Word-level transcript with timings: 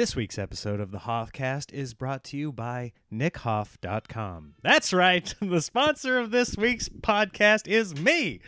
This 0.00 0.16
week's 0.16 0.38
episode 0.38 0.80
of 0.80 0.92
the 0.92 1.00
Hoffcast 1.00 1.74
is 1.74 1.92
brought 1.92 2.24
to 2.24 2.38
you 2.38 2.52
by 2.52 2.92
nickhoff.com. 3.12 4.54
That's 4.62 4.94
right. 4.94 5.34
The 5.42 5.60
sponsor 5.60 6.18
of 6.18 6.30
this 6.30 6.56
week's 6.56 6.88
podcast 6.88 7.68
is 7.68 7.94
me. 7.94 8.40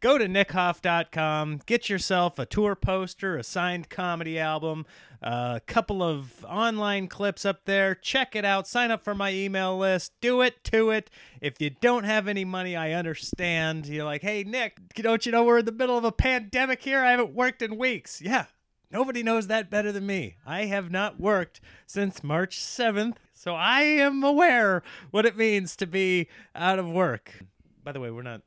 Go 0.00 0.18
to 0.18 0.26
nickhoff.com, 0.26 1.62
get 1.64 1.88
yourself 1.88 2.38
a 2.38 2.44
tour 2.44 2.74
poster, 2.74 3.38
a 3.38 3.42
signed 3.42 3.88
comedy 3.88 4.38
album, 4.38 4.84
a 5.22 5.62
couple 5.66 6.02
of 6.02 6.44
online 6.44 7.08
clips 7.08 7.46
up 7.46 7.64
there. 7.64 7.94
Check 7.94 8.36
it 8.36 8.44
out. 8.44 8.68
Sign 8.68 8.90
up 8.90 9.02
for 9.02 9.14
my 9.14 9.32
email 9.32 9.78
list. 9.78 10.12
Do 10.20 10.42
it 10.42 10.62
to 10.64 10.90
it. 10.90 11.08
If 11.40 11.62
you 11.62 11.70
don't 11.70 12.04
have 12.04 12.28
any 12.28 12.44
money, 12.44 12.76
I 12.76 12.92
understand. 12.92 13.86
You're 13.86 14.04
like, 14.04 14.20
hey, 14.20 14.44
Nick, 14.44 14.76
don't 14.96 15.24
you 15.24 15.32
know 15.32 15.44
we're 15.44 15.60
in 15.60 15.64
the 15.64 15.72
middle 15.72 15.96
of 15.96 16.04
a 16.04 16.12
pandemic 16.12 16.82
here? 16.82 17.02
I 17.02 17.12
haven't 17.12 17.32
worked 17.32 17.62
in 17.62 17.78
weeks. 17.78 18.20
Yeah, 18.20 18.44
Nobody 18.90 19.22
knows 19.22 19.46
that 19.46 19.70
better 19.70 19.92
than 19.92 20.06
me. 20.06 20.36
I 20.44 20.64
have 20.64 20.90
not 20.90 21.20
worked 21.20 21.60
since 21.86 22.24
March 22.24 22.58
7th, 22.58 23.16
so 23.32 23.54
I 23.54 23.82
am 23.82 24.24
aware 24.24 24.82
what 25.12 25.24
it 25.26 25.36
means 25.36 25.76
to 25.76 25.86
be 25.86 26.28
out 26.56 26.78
of 26.80 26.90
work. 26.90 27.44
By 27.84 27.92
the 27.92 28.00
way, 28.00 28.10
we're 28.10 28.22
not 28.22 28.42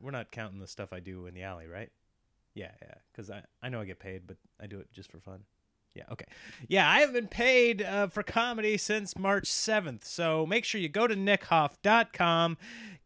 we're 0.00 0.12
not 0.12 0.30
counting 0.32 0.60
the 0.60 0.66
stuff 0.66 0.92
I 0.92 1.00
do 1.00 1.26
in 1.26 1.34
the 1.34 1.42
alley, 1.42 1.66
right? 1.66 1.90
Yeah, 2.54 2.70
yeah, 2.80 2.94
cuz 3.14 3.30
I 3.30 3.42
I 3.60 3.68
know 3.68 3.80
I 3.80 3.84
get 3.84 3.98
paid, 3.98 4.26
but 4.26 4.36
I 4.60 4.66
do 4.66 4.78
it 4.78 4.92
just 4.92 5.10
for 5.10 5.18
fun. 5.18 5.44
Yeah, 5.94 6.04
okay. 6.10 6.24
Yeah, 6.68 6.88
I 6.88 7.00
haven't 7.00 7.14
been 7.14 7.28
paid 7.28 7.82
uh, 7.82 8.06
for 8.06 8.22
comedy 8.22 8.78
since 8.78 9.18
March 9.18 9.44
7th. 9.44 10.04
So 10.04 10.46
make 10.46 10.64
sure 10.64 10.80
you 10.80 10.88
go 10.88 11.06
to 11.06 11.14
nickhoff.com, 11.14 12.56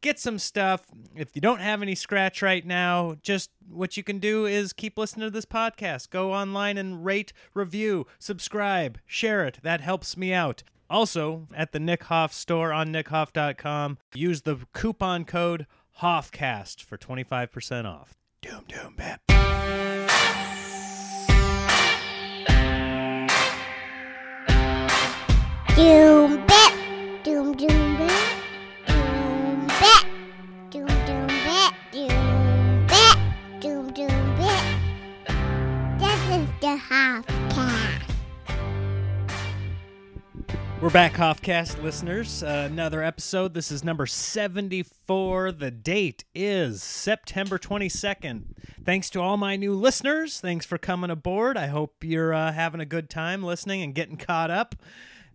get 0.06 0.20
some 0.20 0.38
stuff. 0.38 0.82
If 1.16 1.34
you 1.34 1.40
don't 1.40 1.60
have 1.60 1.82
any 1.82 1.96
scratch 1.96 2.40
right 2.40 2.64
now, 2.64 3.16
just 3.22 3.50
what 3.68 3.96
you 3.96 4.04
can 4.04 4.20
do 4.20 4.46
is 4.46 4.72
keep 4.72 4.96
listening 4.96 5.26
to 5.26 5.30
this 5.30 5.44
podcast. 5.44 6.10
Go 6.10 6.32
online 6.32 6.78
and 6.78 7.04
rate, 7.04 7.32
review, 7.54 8.06
subscribe, 8.20 8.98
share 9.04 9.44
it. 9.44 9.58
That 9.62 9.80
helps 9.80 10.16
me 10.16 10.32
out. 10.32 10.62
Also, 10.88 11.48
at 11.52 11.72
the 11.72 11.80
Nick 11.80 12.04
Hoff 12.04 12.32
store 12.32 12.72
on 12.72 12.92
nickhoff.com, 12.92 13.98
use 14.14 14.42
the 14.42 14.58
coupon 14.72 15.24
code 15.24 15.66
HOFFCAST 16.00 16.82
for 16.82 16.96
25% 16.96 17.84
off. 17.84 18.14
Doom, 18.40 18.64
doom, 18.68 18.94
bap. 18.96 19.20
Doom 25.74 26.46
bit, 26.46 26.65
We're 40.86 40.92
back, 40.92 41.14
Hoffcast 41.14 41.82
listeners. 41.82 42.44
Uh, 42.44 42.68
another 42.70 43.02
episode. 43.02 43.54
This 43.54 43.72
is 43.72 43.82
number 43.82 44.06
74. 44.06 45.50
The 45.50 45.72
date 45.72 46.22
is 46.32 46.80
September 46.80 47.58
22nd. 47.58 48.44
Thanks 48.84 49.10
to 49.10 49.20
all 49.20 49.36
my 49.36 49.56
new 49.56 49.74
listeners. 49.74 50.40
Thanks 50.40 50.64
for 50.64 50.78
coming 50.78 51.10
aboard. 51.10 51.56
I 51.56 51.66
hope 51.66 52.04
you're 52.04 52.32
uh, 52.32 52.52
having 52.52 52.80
a 52.80 52.86
good 52.86 53.10
time 53.10 53.42
listening 53.42 53.82
and 53.82 53.96
getting 53.96 54.16
caught 54.16 54.52
up. 54.52 54.76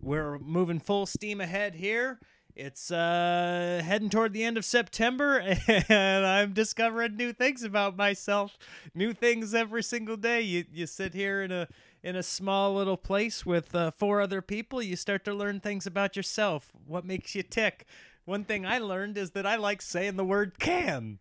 We're 0.00 0.38
moving 0.38 0.80
full 0.80 1.04
steam 1.04 1.38
ahead 1.38 1.74
here. 1.74 2.18
It's 2.56 2.90
uh, 2.90 3.82
heading 3.84 4.08
toward 4.08 4.32
the 4.32 4.44
end 4.44 4.56
of 4.56 4.64
September, 4.64 5.38
and 5.68 6.26
I'm 6.26 6.54
discovering 6.54 7.16
new 7.16 7.34
things 7.34 7.62
about 7.62 7.96
myself. 7.96 8.56
New 8.94 9.12
things 9.12 9.54
every 9.54 9.82
single 9.82 10.16
day. 10.16 10.40
You 10.42 10.64
you 10.70 10.86
sit 10.86 11.14
here 11.14 11.42
in 11.42 11.50
a 11.50 11.68
in 12.02 12.16
a 12.16 12.22
small 12.22 12.74
little 12.74 12.96
place 12.96 13.46
with 13.46 13.74
uh, 13.74 13.90
four 13.90 14.20
other 14.20 14.42
people. 14.42 14.82
You 14.82 14.96
start 14.96 15.24
to 15.24 15.34
learn 15.34 15.60
things 15.60 15.86
about 15.86 16.16
yourself. 16.16 16.72
What 16.86 17.04
makes 17.04 17.34
you 17.34 17.42
tick? 17.42 17.86
One 18.24 18.44
thing 18.44 18.66
I 18.66 18.78
learned 18.78 19.18
is 19.18 19.32
that 19.32 19.46
I 19.46 19.56
like 19.56 19.82
saying 19.82 20.16
the 20.16 20.24
word 20.24 20.58
"can." 20.58 21.18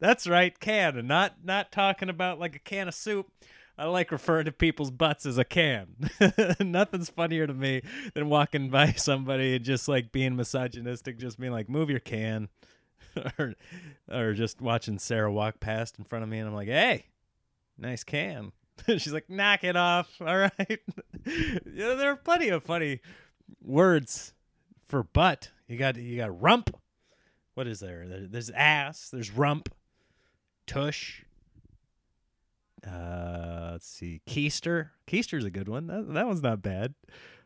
That's 0.00 0.26
right, 0.26 0.58
can, 0.58 0.98
and 0.98 1.06
not 1.06 1.44
not 1.44 1.70
talking 1.70 2.08
about 2.08 2.40
like 2.40 2.56
a 2.56 2.60
can 2.60 2.88
of 2.88 2.94
soup. 2.94 3.30
I 3.78 3.86
like 3.86 4.12
referring 4.12 4.44
to 4.44 4.52
people's 4.52 4.90
butts 4.90 5.24
as 5.24 5.38
a 5.38 5.44
can. 5.44 6.10
Nothing's 6.60 7.08
funnier 7.08 7.46
to 7.46 7.54
me 7.54 7.82
than 8.14 8.28
walking 8.28 8.68
by 8.68 8.92
somebody 8.96 9.56
and 9.56 9.64
just 9.64 9.88
like 9.88 10.12
being 10.12 10.36
misogynistic, 10.36 11.18
just 11.18 11.38
being 11.38 11.52
like, 11.52 11.68
"Move 11.68 11.90
your 11.90 12.00
can," 12.00 12.48
or 13.38 13.54
or 14.10 14.34
just 14.34 14.60
watching 14.60 14.98
Sarah 14.98 15.32
walk 15.32 15.60
past 15.60 15.98
in 15.98 16.04
front 16.04 16.22
of 16.22 16.28
me, 16.28 16.38
and 16.38 16.48
I'm 16.48 16.54
like, 16.54 16.68
"Hey, 16.68 17.06
nice 17.78 18.04
can." 18.04 18.52
She's 18.98 19.12
like, 19.12 19.28
"Knock 19.30 19.64
it 19.64 19.76
off." 19.76 20.08
All 20.20 20.36
right. 20.36 20.52
yeah, 21.26 21.94
there 21.94 22.10
are 22.12 22.16
plenty 22.16 22.48
of 22.48 22.62
funny 22.64 23.00
words 23.62 24.34
for 24.86 25.02
butt. 25.02 25.50
You 25.68 25.76
got 25.78 25.96
you 25.96 26.16
got 26.16 26.40
rump. 26.40 26.70
What 27.54 27.66
is 27.66 27.80
there? 27.80 28.06
There- 28.08 28.26
There's 28.28 28.50
ass. 28.50 29.08
There's 29.10 29.30
rump. 29.30 29.68
Tush. 30.66 31.24
Uh, 32.86 33.70
let's 33.72 33.86
see. 33.88 34.20
Keister. 34.26 34.90
Keister's 35.06 35.44
a 35.44 35.50
good 35.50 35.68
one. 35.68 35.86
That, 35.86 36.12
that 36.14 36.26
one's 36.26 36.42
not 36.42 36.62
bad. 36.62 36.94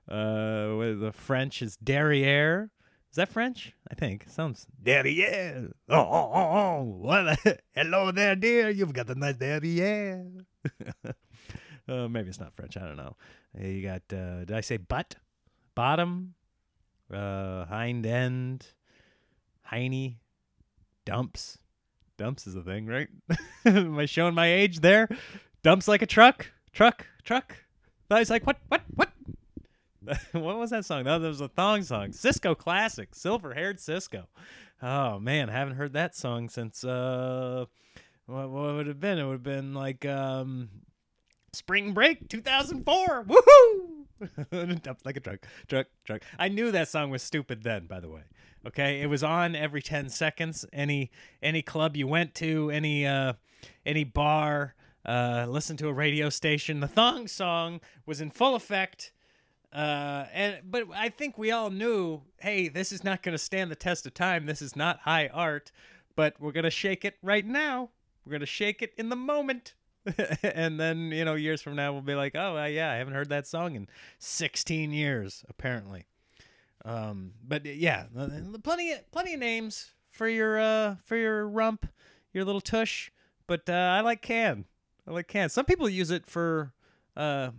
Uh, 0.09 0.95
the 0.97 1.13
French 1.15 1.61
is 1.63 1.77
derriere. 1.77 2.71
Is 3.11 3.17
that 3.17 3.29
French? 3.29 3.75
I 3.91 3.95
think. 3.95 4.27
Sounds 4.29 4.67
derriere. 4.83 5.73
Oh, 5.89 5.97
oh, 5.97 6.31
oh, 6.33 6.51
oh. 6.57 6.83
What? 6.83 7.39
Hello 7.75 8.11
there, 8.13 8.37
dear. 8.37 8.71
You've 8.71 8.93
got 8.93 9.11
a 9.11 9.15
nice 9.15 9.37
derriere. 9.37 10.25
Uh, 11.89 12.09
maybe 12.09 12.29
it's 12.29 12.41
not 12.41 12.55
French. 12.55 12.77
I 12.77 12.81
don't 12.81 12.97
know. 12.97 13.17
Uh, 13.59 13.67
You 13.67 13.83
got, 13.83 14.03
uh, 14.17 14.41
did 14.41 14.53
I 14.53 14.61
say 14.61 14.77
butt? 14.77 15.17
Bottom? 15.75 16.35
Uh, 17.13 17.65
hind 17.67 18.05
end? 18.07 18.67
Hiney? 19.71 20.17
Dumps? 21.05 21.59
Dumps 22.17 22.47
is 22.47 22.57
a 22.57 22.63
thing, 22.63 22.87
right? 22.87 23.09
Am 23.65 23.99
I 23.99 24.07
showing 24.07 24.35
my 24.35 24.53
age 24.53 24.81
there? 24.81 25.09
Dumps 25.63 25.87
like 25.87 26.03
a 26.03 26.07
truck? 26.07 26.51
Truck? 26.73 27.07
Truck? 27.25 27.57
I 28.11 28.21
was 28.21 28.31
like, 28.31 28.47
what? 28.47 28.59
What? 28.69 28.83
What? 28.95 29.11
what 30.33 30.57
was 30.59 30.71
that 30.71 30.85
song? 30.85 31.05
That 31.05 31.21
was 31.21 31.41
a 31.41 31.49
thong 31.49 31.83
song. 31.83 32.09
Sisqo 32.11 32.57
classic. 32.57 33.15
Silver 33.15 33.55
haired 33.55 33.79
Sisqo. 33.79 34.25
Oh 34.83 35.19
man, 35.19 35.51
I 35.51 35.53
haven't 35.55 35.77
heard 35.77 35.95
that 35.95 36.15
song 36.15 36.49
since 36.49 36.85
uh 36.85 37.65
what, 38.27 38.51
what 38.51 38.75
would 38.75 38.87
it 38.87 38.91
have 38.91 39.01
been? 39.01 39.19
It 39.19 39.25
would 39.25 39.33
have 39.33 39.43
been 39.43 39.75
like 39.75 40.05
um 40.05 40.69
Spring 41.53 41.93
Break 41.93 42.29
2004. 42.29 43.25
Woohoo! 43.25 43.97
Like 45.05 45.17
a 45.17 45.21
truck. 45.21 45.47
Truck, 45.69 45.87
truck. 46.05 46.23
I 46.39 46.49
knew 46.49 46.71
that 46.71 46.89
song 46.89 47.11
was 47.11 47.23
stupid 47.23 47.63
then, 47.63 47.87
by 47.87 48.01
the 48.01 48.09
way. 48.09 48.23
Okay? 48.67 49.03
It 49.03 49.07
was 49.09 49.23
on 49.23 49.55
every 49.55 49.83
10 49.83 50.09
seconds. 50.09 50.65
Any 50.73 51.11
any 51.43 51.61
club 51.63 51.97
you 51.97 52.07
went 52.07 52.35
to, 52.37 52.71
any 52.71 53.07
uh 53.07 53.35
any 53.85 54.05
bar, 54.05 54.75
uh 55.05 55.47
listen 55.49 55.77
to 55.79 55.89
a 55.89 55.93
radio 55.93 56.31
station, 56.31 56.81
the 56.81 56.89
thong 56.89 57.29
song 57.29 57.81
was 58.07 58.21
in 58.21 58.31
full 58.31 58.55
effect. 58.55 59.13
Uh, 59.73 60.25
and 60.33 60.61
but 60.65 60.85
I 60.95 61.11
think 61.11 61.37
we 61.37 61.51
all 61.51 61.69
knew, 61.69 62.23
hey, 62.39 62.69
this 62.69 62.93
is 62.93 63.05
not 63.05 63.23
going 63.23 63.35
to 63.35 63.39
stand 63.39 63.71
the 63.71 63.77
test 63.77 64.07
of 64.07 64.15
time. 64.15 64.47
This 64.47 64.63
is 64.63 64.75
not 64.75 65.01
high 65.01 65.29
art, 65.29 65.71
but 66.15 66.41
we're 66.41 66.53
going 66.53 66.65
to 66.65 66.71
shake 66.71 67.05
it 67.05 67.17
right 67.23 67.45
now. 67.45 67.91
We're 68.25 68.31
going 68.31 68.41
to 68.41 68.47
shake 68.47 68.81
it 68.81 68.95
in 68.97 69.11
the 69.11 69.17
moment. 69.17 69.75
and 70.43 70.79
then, 70.79 71.11
you 71.11 71.25
know, 71.25 71.35
years 71.35 71.63
from 71.63 71.77
now, 71.77 71.93
we'll 71.93 72.03
be 72.03 72.15
like, 72.15 72.35
oh, 72.35 72.65
yeah, 72.67 72.91
I 72.93 72.97
haven't 72.97 73.15
heard 73.15 73.29
that 73.31 73.47
song 73.47 73.75
in 73.75 73.89
16 74.19 74.93
years, 74.93 75.45
apparently. 75.49 76.07
Um, 76.85 77.33
but 77.47 77.65
yeah, 77.65 78.05
plenty, 78.63 78.93
of, 78.93 79.11
plenty 79.11 79.35
of 79.35 79.41
names 79.41 79.93
for 80.09 80.29
your, 80.29 80.59
uh, 80.59 80.97
for 81.05 81.17
your 81.17 81.49
rump, 81.49 81.87
your 82.33 82.45
little 82.45 82.61
tush. 82.61 83.11
But 83.47 83.69
uh, 83.69 83.73
I 83.73 84.01
like 84.01 84.23
can. 84.23 84.65
I 85.07 85.13
like 85.13 85.29
can. 85.29 85.49
Some 85.49 85.65
people 85.65 85.89
use 85.89 86.11
it 86.11 86.27
for, 86.27 86.73
uh, 87.17 87.51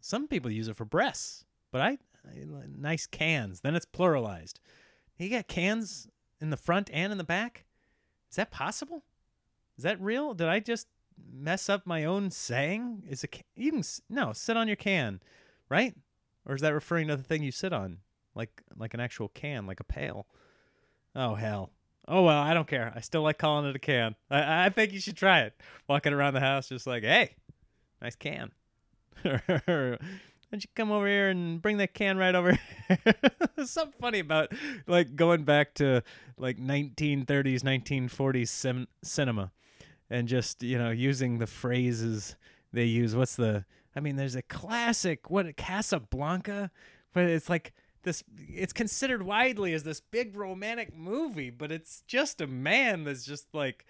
some 0.00 0.26
people 0.26 0.50
use 0.50 0.68
it 0.68 0.76
for 0.76 0.84
breasts, 0.84 1.44
but 1.70 1.80
I, 1.80 1.98
I 2.26 2.44
nice 2.76 3.06
cans. 3.06 3.60
Then 3.60 3.74
it's 3.74 3.86
pluralized. 3.86 4.54
You 5.18 5.30
got 5.30 5.46
cans 5.46 6.08
in 6.40 6.50
the 6.50 6.56
front 6.56 6.90
and 6.92 7.12
in 7.12 7.18
the 7.18 7.24
back. 7.24 7.64
Is 8.30 8.36
that 8.36 8.50
possible? 8.50 9.04
Is 9.76 9.84
that 9.84 10.00
real? 10.00 10.34
Did 10.34 10.48
I 10.48 10.60
just 10.60 10.88
mess 11.32 11.68
up 11.68 11.86
my 11.86 12.04
own 12.04 12.30
saying? 12.30 13.04
Is 13.08 13.24
a 13.24 13.28
ca- 13.28 13.42
you 13.56 13.72
can 13.72 13.82
no 14.08 14.32
sit 14.32 14.56
on 14.56 14.66
your 14.66 14.76
can, 14.76 15.20
right? 15.68 15.94
Or 16.46 16.54
is 16.54 16.60
that 16.60 16.74
referring 16.74 17.08
to 17.08 17.16
the 17.16 17.22
thing 17.22 17.42
you 17.42 17.52
sit 17.52 17.72
on, 17.72 17.98
like 18.34 18.62
like 18.76 18.94
an 18.94 19.00
actual 19.00 19.28
can, 19.28 19.66
like 19.66 19.80
a 19.80 19.84
pail? 19.84 20.26
Oh 21.14 21.34
hell. 21.34 21.70
Oh 22.06 22.22
well, 22.22 22.42
I 22.42 22.52
don't 22.52 22.68
care. 22.68 22.92
I 22.94 23.00
still 23.00 23.22
like 23.22 23.38
calling 23.38 23.68
it 23.68 23.76
a 23.76 23.78
can. 23.78 24.14
I, 24.30 24.66
I 24.66 24.68
think 24.68 24.92
you 24.92 25.00
should 25.00 25.16
try 25.16 25.40
it. 25.40 25.54
Walking 25.88 26.12
around 26.12 26.34
the 26.34 26.40
house, 26.40 26.68
just 26.68 26.86
like, 26.86 27.02
hey, 27.02 27.36
nice 28.02 28.16
can. 28.16 28.52
Why 29.22 29.38
don't 29.66 30.64
you 30.64 30.70
come 30.74 30.92
over 30.92 31.06
here 31.08 31.30
and 31.30 31.60
bring 31.60 31.78
that 31.78 31.94
can 31.94 32.18
right 32.18 32.34
over 32.34 32.52
here? 32.52 32.98
There's 33.56 33.70
something 33.70 33.98
funny 34.00 34.18
about 34.18 34.52
like 34.86 35.16
going 35.16 35.44
back 35.44 35.74
to 35.74 36.02
like 36.36 36.58
1930s, 36.58 37.62
1940s 37.62 38.48
cin- 38.48 38.86
cinema 39.02 39.50
and 40.10 40.28
just, 40.28 40.62
you 40.62 40.78
know, 40.78 40.90
using 40.90 41.38
the 41.38 41.46
phrases 41.46 42.36
they 42.72 42.84
use. 42.84 43.14
What's 43.14 43.36
the 43.36 43.64
I 43.96 44.00
mean, 44.00 44.16
there's 44.16 44.34
a 44.34 44.42
classic 44.42 45.30
what 45.30 45.56
Casablanca, 45.56 46.70
but 47.12 47.24
it's 47.24 47.48
like 47.48 47.72
this. 48.02 48.24
It's 48.36 48.72
considered 48.72 49.22
widely 49.22 49.72
as 49.72 49.84
this 49.84 50.00
big 50.00 50.36
romantic 50.36 50.94
movie, 50.94 51.50
but 51.50 51.70
it's 51.70 52.02
just 52.06 52.40
a 52.40 52.46
man 52.46 53.04
that's 53.04 53.24
just 53.24 53.46
like 53.52 53.84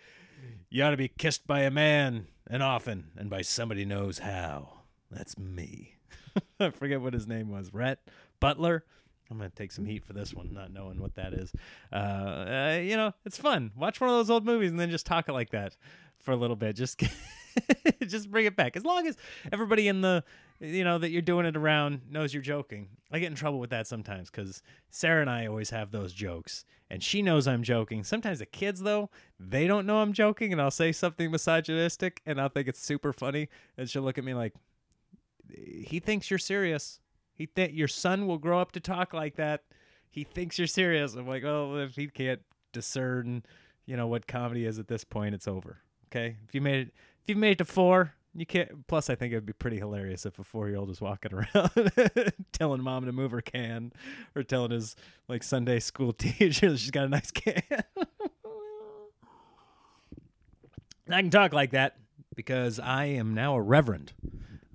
you 0.69 0.83
ought 0.85 0.91
to 0.91 0.97
be 0.97 1.09
kissed 1.09 1.47
by 1.47 1.61
a 1.61 1.71
man 1.71 2.27
and 2.47 2.63
often 2.63 3.11
and 3.17 3.31
by 3.31 3.43
somebody 3.43 3.85
knows 3.85 4.19
how. 4.19 4.81
That's 5.11 5.39
me. 5.39 5.97
I 6.61 6.71
forget 6.71 7.01
what 7.01 7.15
his 7.15 7.27
name 7.27 7.51
was. 7.51 7.73
Rhett 7.73 8.01
Butler. 8.41 8.85
I'm 9.31 9.39
gonna 9.39 9.51
take 9.51 9.73
some 9.73 9.87
heat 9.87 10.05
for 10.05 10.13
this 10.13 10.35
one, 10.35 10.53
not 10.53 10.73
knowing 10.73 11.01
what 11.01 11.15
that 11.15 11.33
is. 11.33 11.53
Uh, 11.93 11.97
uh, 11.97 12.81
you 12.83 12.97
know, 12.97 13.13
it's 13.25 13.39
fun. 13.39 13.73
Watch 13.77 14.01
one 14.01 14.11
of 14.11 14.17
those 14.17 14.31
old 14.31 14.45
movies 14.45 14.71
and 14.71 14.79
then 14.79 14.91
just 14.91 15.07
talk 15.07 15.29
it 15.29 15.33
like 15.33 15.51
that 15.51 15.77
for 16.19 16.33
a 16.33 16.37
little 16.37 16.57
bit. 16.57 16.77
Just, 16.77 17.03
just 18.07 18.31
bring 18.31 18.47
it 18.47 18.57
back. 18.57 18.77
As 18.77 18.85
long 18.85 19.07
as 19.07 19.17
everybody 19.53 19.89
in 19.89 20.03
the, 20.03 20.25
you 20.61 20.85
know, 20.85 20.99
that 20.99 21.11
you're 21.11 21.23
doing 21.23 21.47
it 21.47 21.57
around 21.57 22.03
knows 22.11 22.35
you're 22.35 22.43
joking. 22.43 22.89
I 23.11 23.19
get 23.19 23.31
in 23.31 23.37
trouble 23.37 23.61
with 23.61 23.71
that 23.71 23.87
sometimes 23.87 24.31
because 24.31 24.63
Sarah 24.91 25.21
and 25.21 25.31
I 25.31 25.47
always 25.47 25.71
have 25.71 25.91
those 25.91 26.13
jokes, 26.13 26.65
and 26.91 27.03
she 27.03 27.23
knows 27.23 27.47
I'm 27.47 27.63
joking. 27.63 28.05
Sometimes 28.05 28.41
the 28.41 28.47
kids 28.47 28.83
though, 28.83 29.11
they 29.39 29.67
don't 29.67 29.87
know 29.87 29.99
I'm 29.99 30.13
joking, 30.13 30.53
and 30.53 30.61
I'll 30.61 30.71
say 30.71 30.93
something 30.93 31.31
misogynistic, 31.31 32.21
and 32.27 32.41
I'll 32.41 32.49
think 32.49 32.69
it's 32.69 32.85
super 32.85 33.13
funny, 33.13 33.49
and 33.77 33.89
she'll 33.89 34.03
look 34.03 34.19
at 34.19 34.25
me 34.25 34.35
like, 34.35 34.55
he 35.53 36.01
thinks 36.01 36.31
you're 36.31 36.39
serious. 36.39 37.01
He 37.35 37.47
th- 37.47 37.73
your 37.73 37.89
son 37.89 38.27
will 38.27 38.39
grow 38.39 38.61
up 38.61 38.73
to 38.73 38.81
talk 38.81 39.13
like 39.13 39.37
that. 39.37 39.63
He 40.09 40.25
thinks 40.25 40.59
you're 40.59 40.67
serious. 40.67 41.15
I'm 41.15 41.27
like, 41.27 41.45
oh, 41.45 41.77
if 41.79 41.97
he 41.97 42.07
can't 42.07 42.41
discern, 42.73 43.45
you 43.87 43.97
know, 43.97 44.07
what 44.07 44.27
comedy 44.27 44.65
is 44.65 44.79
at 44.79 44.89
this 44.89 45.05
point, 45.05 45.35
it's 45.35 45.49
over. 45.49 45.79
Okay, 46.07 46.37
if 46.47 46.55
you 46.55 46.61
made 46.61 46.87
it, 46.87 46.95
if 47.23 47.29
you've 47.29 47.39
made 47.39 47.53
it 47.53 47.59
to 47.59 47.65
four, 47.65 48.15
you 48.35 48.47
can't. 48.47 48.87
Plus, 48.87 49.11
I 49.11 49.17
think 49.17 49.33
it 49.33 49.37
would 49.37 49.47
be 49.47 49.53
pretty 49.53 49.79
hilarious 49.79 50.27
if 50.27 50.39
a 50.39 50.45
four-year-old 50.45 50.89
was 50.89 51.01
walking 51.01 51.33
around 51.33 51.71
telling 52.53 52.83
mom 52.83 53.07
to 53.07 53.13
move 53.13 53.33
her 53.33 53.41
can, 53.41 53.93
or 54.37 54.43
telling 54.43 54.71
his 54.71 54.95
like 55.29 55.43
Sunday 55.43 55.81
school 55.81 56.13
teacher 56.19 56.71
that 56.71 56.79
she's 56.79 56.91
got 56.91 57.07
a 57.07 57.09
nice 57.09 57.31
can. 57.31 57.63
I 61.11 61.21
can 61.21 61.31
talk 61.31 61.53
like 61.53 61.73
that 61.73 61.97
because 62.35 62.81
I 62.81 63.05
am 63.07 63.35
now 63.35 63.57
a 63.57 63.61
reverend. 63.61 64.13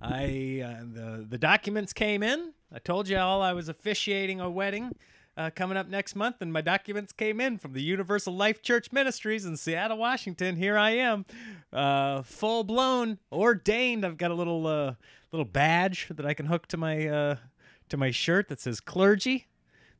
I 0.02 0.62
uh, 0.64 0.84
the 0.92 1.26
the 1.28 1.38
documents 1.38 1.92
came 1.92 2.22
in. 2.22 2.52
I 2.72 2.78
told 2.78 3.08
you 3.08 3.18
all 3.18 3.42
I 3.42 3.52
was 3.52 3.68
officiating 3.68 4.40
a 4.40 4.50
wedding 4.50 4.94
uh, 5.36 5.50
coming 5.54 5.76
up 5.76 5.88
next 5.88 6.14
month, 6.16 6.36
and 6.40 6.52
my 6.52 6.60
documents 6.60 7.12
came 7.12 7.40
in 7.40 7.58
from 7.58 7.72
the 7.72 7.82
Universal 7.82 8.34
Life 8.34 8.62
Church 8.62 8.92
Ministries 8.92 9.44
in 9.44 9.56
Seattle, 9.56 9.98
Washington. 9.98 10.56
Here 10.56 10.76
I 10.76 10.90
am, 10.90 11.24
uh, 11.72 12.22
full 12.22 12.64
blown 12.64 13.18
ordained. 13.30 14.04
I've 14.04 14.16
got 14.16 14.30
a 14.30 14.34
little 14.34 14.66
uh, 14.66 14.94
little 15.32 15.44
badge 15.44 16.08
that 16.10 16.24
I 16.24 16.34
can 16.34 16.46
hook 16.46 16.66
to 16.68 16.76
my 16.76 17.06
uh, 17.06 17.36
to 17.88 17.96
my 17.96 18.10
shirt 18.10 18.48
that 18.48 18.60
says 18.60 18.80
clergy. 18.80 19.48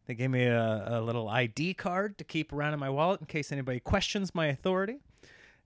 They 0.06 0.14
gave 0.14 0.30
me 0.30 0.44
a, 0.44 0.98
a 0.98 1.00
little 1.00 1.28
ID 1.28 1.74
card 1.74 2.18
to 2.18 2.24
keep 2.24 2.52
around 2.52 2.74
in 2.74 2.80
my 2.80 2.90
wallet 2.90 3.20
in 3.20 3.26
case 3.26 3.52
anybody 3.52 3.80
questions 3.80 4.34
my 4.34 4.46
authority. 4.46 4.98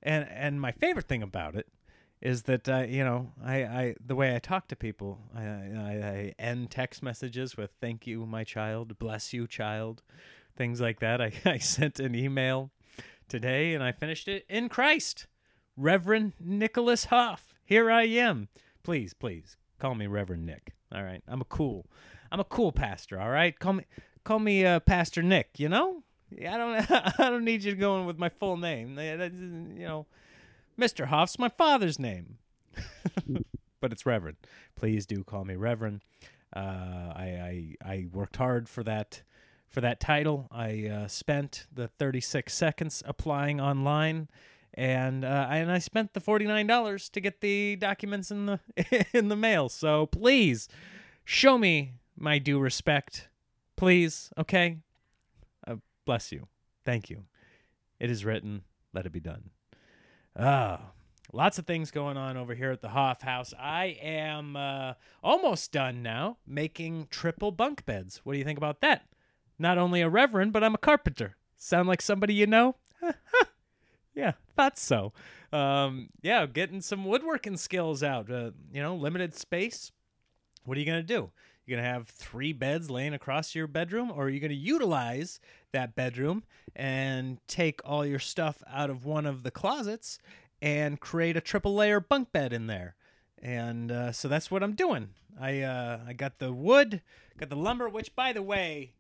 And 0.03 0.29
and 0.29 0.61
my 0.61 0.73
favorite 0.73 1.09
thing 1.09 1.23
about 1.23 1.55
it 1.55 1.67
is 2.25 2.45
that 2.45 2.69
uh, 2.69 2.87
you 2.89 3.05
know 3.05 3.31
I, 3.45 3.57
I 3.65 3.95
the 4.05 4.17
way 4.17 4.35
I 4.35 4.39
talk 4.39 4.67
to 4.69 4.77
people 4.77 5.21
I, 5.37 5.43
I, 5.43 5.45
I 5.47 6.35
end 6.39 6.71
text 6.71 7.03
messages 7.03 7.57
with 7.57 7.71
"Thank 7.81 8.07
you, 8.07 8.27
my 8.27 8.43
child," 8.43 8.99
"Bless 8.99 9.33
you, 9.33 9.47
child," 9.47 10.03
things 10.57 10.81
like 10.81 11.01
that. 11.01 11.21
I, 11.21 11.33
I 11.45 11.59
sent 11.59 12.01
an 12.01 12.15
email 12.15 12.71
today 13.29 13.75
and 13.75 13.85
I 13.85 13.93
finished 13.93 14.27
it 14.27 14.47
in 14.49 14.69
Christ, 14.69 15.27
Reverend 15.77 16.33
Nicholas 16.41 17.07
Hoff 17.07 17.55
Here 17.65 17.91
I 17.91 18.05
am. 18.05 18.49
Please, 18.83 19.15
please 19.15 19.57
call 19.79 19.95
me 19.95 20.07
Reverend 20.07 20.47
Nick. 20.47 20.73
All 20.95 21.03
right, 21.05 21.23
I'm 21.29 21.43
a 21.43 21.47
cool, 21.47 21.87
I'm 22.33 22.41
a 22.41 22.45
cool 22.45 22.73
pastor. 22.73 23.21
All 23.21 23.31
right, 23.31 23.57
call 23.59 23.75
me 23.75 23.85
call 24.25 24.39
me 24.39 24.65
uh, 24.65 24.81
Pastor 24.81 25.23
Nick. 25.23 25.59
You 25.59 25.69
know, 25.69 26.03
I 26.33 26.57
don't 26.57 26.91
I 27.21 27.31
don't 27.31 27.45
need 27.45 27.65
you 27.65 27.75
going 27.75 28.07
with 28.07 28.19
my 28.19 28.31
full 28.31 28.57
name. 28.57 28.99
You 28.99 29.87
know. 29.87 30.07
Mr. 30.79 31.07
Hoff's 31.07 31.39
my 31.39 31.49
father's 31.49 31.99
name, 31.99 32.39
but 33.81 33.93
it's 33.93 34.05
Reverend. 34.07 34.37
Please 34.77 35.07
do 35.07 35.23
call 35.25 35.45
me 35.45 35.57
Reverend. 35.57 36.01
Uh, 36.55 36.61
I, 37.15 37.77
I 37.85 37.91
I 37.93 38.07
worked 38.13 38.37
hard 38.37 38.69
for 38.69 38.83
that 38.85 39.23
for 39.69 39.81
that 39.81 40.01
title. 40.01 40.49
I 40.53 40.87
uh, 40.87 41.09
spent 41.09 41.67
the 41.73 41.89
36 41.89 42.55
seconds 42.55 43.03
applying 43.07 43.61
online, 43.61 44.29
and 44.73 45.25
uh, 45.25 45.49
and 45.51 45.71
I 45.71 45.79
spent 45.79 46.15
the 46.15 46.21
49 46.21 46.67
dollars 46.67 47.09
to 47.11 47.21
get 47.21 47.41
the 47.41 47.77
documents 47.77 48.31
in 48.31 48.47
the 48.47 48.61
in 49.13 49.29
the 49.29 49.37
mail. 49.37 49.69
So 49.69 50.07
please 50.07 50.69
show 51.25 51.59
me 51.59 51.95
my 52.17 52.39
due 52.39 52.59
respect, 52.59 53.29
please. 53.77 54.31
Okay, 54.39 54.79
uh, 55.67 55.77
bless 56.05 56.31
you. 56.33 56.49
Thank 56.85 57.11
you. 57.11 57.25
It 57.99 58.11
is 58.11 58.25
written. 58.25 58.63
Let 58.93 59.07
it 59.07 59.13
be 59.13 59.21
done. 59.21 59.51
Ah, 60.37 60.81
lots 61.33 61.59
of 61.59 61.67
things 61.67 61.93
going 61.93 62.17
on 62.17 62.37
over 62.37 62.55
here 62.55 62.73
at 62.73 62.81
the 62.81 62.89
Hoff 62.89 63.23
House. 63.23 63.55
I 63.59 63.97
am 64.03 64.57
uh, 64.57 64.95
almost 65.23 65.71
done 65.71 66.03
now 66.03 66.39
making 66.47 67.07
triple 67.11 67.53
bunk 67.53 67.87
beds. 67.87 68.21
What 68.25 68.33
do 68.33 68.39
you 68.39 68.45
think 68.45 68.59
about 68.59 68.81
that? 68.81 69.07
Not 69.59 69.79
only 69.79 70.01
a 70.01 70.09
reverend, 70.09 70.53
but 70.53 70.65
I'm 70.65 70.75
a 70.75 70.79
carpenter. 70.79 71.37
Sound 71.57 71.87
like 71.87 72.03
somebody 72.03 72.35
you 72.35 72.49
know? 72.49 72.75
yeah, 74.15 74.33
thought 74.57 74.77
so. 74.77 75.13
Um, 75.53 76.09
yeah, 76.21 76.47
getting 76.47 76.81
some 76.81 77.05
woodworking 77.05 77.57
skills 77.57 78.03
out. 78.03 78.29
Uh, 78.29 78.51
you 78.73 78.83
know, 78.83 78.97
limited 78.97 79.35
space. 79.35 79.93
What 80.65 80.77
are 80.77 80.81
you 80.81 80.87
gonna 80.87 81.05
do? 81.05 81.31
You're 81.67 81.77
going 81.77 81.85
to 81.87 81.93
have 81.93 82.09
three 82.09 82.53
beds 82.53 82.91
laying 82.91 83.15
across 83.15 83.55
your 83.55 83.67
bedroom, 83.67 84.11
or 84.11 84.25
are 84.25 84.29
you 84.29 84.41
going 84.41 84.51
to 84.51 84.57
utilize 84.57 85.41
that 85.73 85.95
bedroom 85.95 86.45
and 86.77 87.39
take 87.47 87.81
all 87.85 88.05
your 88.05 88.19
stuff 88.19 88.63
out 88.71 88.91
of 88.91 89.05
one 89.05 89.27
of 89.27 89.43
the 89.43 89.51
closets 89.51 90.19
and 90.61 91.01
create 91.01 91.37
a 91.37 91.41
triple 91.41 91.75
layer 91.75 92.01
bunk 92.01 92.33
bed 92.33 92.53
in 92.53 92.67
there? 92.67 92.97
And 93.41 93.91
uh, 93.91 94.13
so 94.13 94.29
that's 94.29 94.51
what 94.51 94.63
I'm 94.63 94.75
doing. 94.75 95.11
I 95.41 95.63
uh, 95.63 96.01
I 96.07 96.13
got 96.13 96.39
the 96.39 96.53
wood, 96.53 97.03
got 97.39 97.51
the 97.51 97.57
lumber, 97.57 97.89
which 97.89 98.15
by 98.15 98.33
the 98.33 98.43
way, 98.43 98.95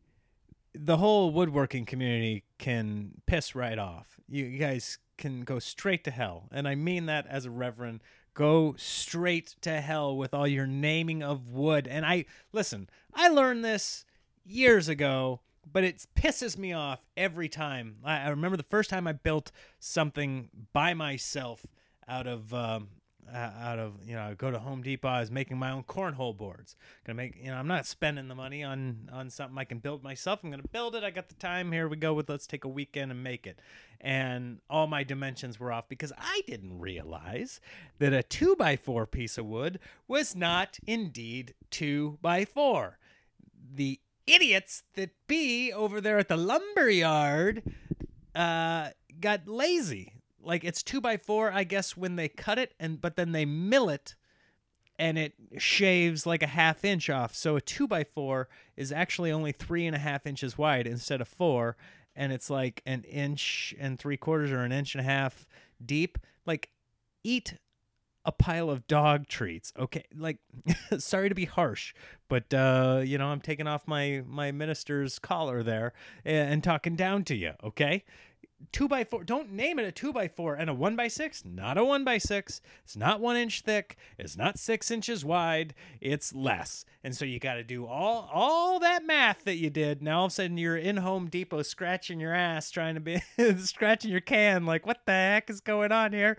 the 0.74 0.96
whole 0.96 1.30
woodworking 1.30 1.84
community 1.84 2.44
can 2.58 3.22
piss 3.26 3.54
right 3.54 3.78
off. 3.78 4.18
You, 4.28 4.44
you 4.44 4.58
guys 4.58 4.98
can 5.16 5.42
go 5.42 5.58
straight 5.58 6.04
to 6.04 6.10
hell, 6.10 6.48
and 6.50 6.66
I 6.66 6.74
mean 6.74 7.06
that 7.06 7.26
as 7.26 7.44
a 7.44 7.50
reverend 7.50 8.02
go 8.34 8.74
straight 8.76 9.54
to 9.62 9.80
hell 9.80 10.16
with 10.16 10.34
all 10.34 10.46
your 10.46 10.66
naming 10.66 11.22
of 11.22 11.48
wood. 11.48 11.86
And 11.86 12.04
I 12.04 12.26
listen, 12.52 12.88
I 13.14 13.28
learned 13.28 13.64
this 13.64 14.04
years 14.44 14.88
ago, 14.88 15.40
but 15.70 15.84
it 15.84 16.04
pisses 16.16 16.58
me 16.58 16.72
off 16.72 17.04
every 17.16 17.48
time. 17.48 17.96
I, 18.04 18.22
I 18.22 18.28
remember 18.28 18.56
the 18.56 18.62
first 18.62 18.90
time 18.90 19.06
I 19.06 19.12
built 19.12 19.50
something 19.78 20.50
by 20.72 20.94
myself 20.94 21.64
out 22.06 22.26
of 22.26 22.52
um, 22.52 22.88
out 23.32 23.78
of 23.78 23.94
you 24.06 24.14
know 24.14 24.34
go 24.36 24.50
to 24.50 24.58
Home 24.58 24.82
Depot. 24.82 25.08
I 25.08 25.20
was 25.20 25.30
making 25.30 25.58
my 25.58 25.70
own 25.70 25.84
cornhole 25.84 26.36
boards. 26.36 26.76
Gonna 27.04 27.16
make 27.16 27.36
you 27.36 27.50
know 27.50 27.56
I'm 27.56 27.66
not 27.66 27.86
spending 27.86 28.28
the 28.28 28.34
money 28.34 28.62
on 28.62 29.08
on 29.12 29.30
something 29.30 29.58
I 29.58 29.64
can 29.64 29.78
build 29.78 30.02
myself. 30.02 30.40
I'm 30.42 30.50
gonna 30.50 30.62
build 30.70 30.94
it. 30.94 31.04
I 31.04 31.10
got 31.10 31.28
the 31.28 31.34
time. 31.34 31.72
Here 31.72 31.88
we 31.88 31.96
go 31.96 32.14
with 32.14 32.28
let's 32.28 32.46
take 32.46 32.64
a 32.64 32.68
weekend 32.68 33.10
and 33.10 33.22
make 33.22 33.46
it. 33.46 33.58
And 34.00 34.60
all 34.68 34.86
my 34.86 35.02
dimensions 35.02 35.58
were 35.58 35.72
off 35.72 35.88
because 35.88 36.12
I 36.18 36.42
didn't 36.46 36.78
realize 36.78 37.60
that 37.98 38.12
a 38.12 38.22
two 38.22 38.56
by 38.56 38.76
four 38.76 39.06
piece 39.06 39.38
of 39.38 39.46
wood 39.46 39.78
was 40.06 40.36
not 40.36 40.78
indeed 40.86 41.54
two 41.70 42.18
by 42.20 42.44
four. 42.44 42.98
The 43.74 44.00
idiots 44.26 44.84
that 44.94 45.10
be 45.26 45.72
over 45.72 46.00
there 46.00 46.18
at 46.18 46.28
the 46.28 46.36
lumber 46.36 46.88
yard 46.88 47.62
uh, 48.34 48.90
got 49.20 49.46
lazy 49.46 50.14
like 50.44 50.64
it's 50.64 50.82
two 50.82 51.00
by 51.00 51.16
four, 51.16 51.50
I 51.52 51.64
guess, 51.64 51.96
when 51.96 52.16
they 52.16 52.28
cut 52.28 52.58
it, 52.58 52.74
and 52.78 53.00
but 53.00 53.16
then 53.16 53.32
they 53.32 53.44
mill 53.44 53.88
it, 53.88 54.14
and 54.98 55.18
it 55.18 55.34
shaves 55.58 56.26
like 56.26 56.42
a 56.42 56.48
half 56.48 56.84
inch 56.84 57.10
off. 57.10 57.34
So 57.34 57.56
a 57.56 57.60
two 57.60 57.86
by 57.86 58.04
four 58.04 58.48
is 58.76 58.92
actually 58.92 59.32
only 59.32 59.52
three 59.52 59.86
and 59.86 59.96
a 59.96 59.98
half 59.98 60.26
inches 60.26 60.56
wide 60.58 60.86
instead 60.86 61.20
of 61.20 61.28
four, 61.28 61.76
and 62.14 62.32
it's 62.32 62.50
like 62.50 62.82
an 62.86 63.02
inch 63.04 63.74
and 63.78 63.98
three 63.98 64.16
quarters 64.16 64.50
or 64.50 64.60
an 64.60 64.72
inch 64.72 64.94
and 64.94 65.00
a 65.00 65.08
half 65.08 65.46
deep. 65.84 66.18
Like, 66.46 66.70
eat 67.22 67.54
a 68.24 68.32
pile 68.32 68.70
of 68.70 68.86
dog 68.86 69.26
treats. 69.28 69.72
Okay, 69.78 70.04
like 70.16 70.38
sorry 70.98 71.28
to 71.28 71.34
be 71.34 71.44
harsh, 71.44 71.94
but 72.28 72.52
uh, 72.54 73.02
you 73.04 73.18
know 73.18 73.26
I'm 73.26 73.40
taking 73.40 73.66
off 73.66 73.86
my 73.86 74.22
my 74.26 74.52
minister's 74.52 75.18
collar 75.18 75.62
there 75.62 75.92
and, 76.24 76.52
and 76.54 76.64
talking 76.64 76.96
down 76.96 77.24
to 77.24 77.36
you. 77.36 77.52
Okay, 77.62 78.04
two 78.72 78.88
by 78.88 79.04
four. 79.04 79.24
Don't 79.24 79.52
name 79.52 79.78
it 79.78 79.84
a 79.84 79.92
two 79.92 80.12
by 80.12 80.28
four 80.28 80.54
and 80.54 80.68
a 80.68 80.74
one 80.74 80.96
by 80.96 81.08
six. 81.08 81.44
Not 81.44 81.78
a 81.78 81.84
one 81.84 82.04
by 82.04 82.18
six. 82.18 82.60
It's 82.84 82.96
not 82.96 83.20
one 83.20 83.36
inch 83.36 83.62
thick. 83.62 83.96
It's 84.18 84.36
not 84.36 84.58
six 84.58 84.90
inches 84.90 85.24
wide. 85.24 85.74
It's 86.00 86.34
less. 86.34 86.84
And 87.02 87.16
so 87.16 87.24
you 87.24 87.38
got 87.38 87.54
to 87.54 87.64
do 87.64 87.86
all 87.86 88.28
all 88.32 88.78
that 88.80 89.04
math 89.04 89.44
that 89.44 89.56
you 89.56 89.70
did. 89.70 90.02
Now 90.02 90.20
all 90.20 90.26
of 90.26 90.32
a 90.32 90.34
sudden 90.34 90.58
you're 90.58 90.76
in 90.76 90.98
Home 90.98 91.28
Depot 91.28 91.62
scratching 91.62 92.20
your 92.20 92.34
ass, 92.34 92.70
trying 92.70 92.94
to 92.94 93.00
be 93.00 93.22
scratching 93.58 94.10
your 94.10 94.20
can. 94.20 94.66
Like 94.66 94.86
what 94.86 95.06
the 95.06 95.12
heck 95.12 95.50
is 95.50 95.60
going 95.60 95.92
on 95.92 96.12
here? 96.12 96.38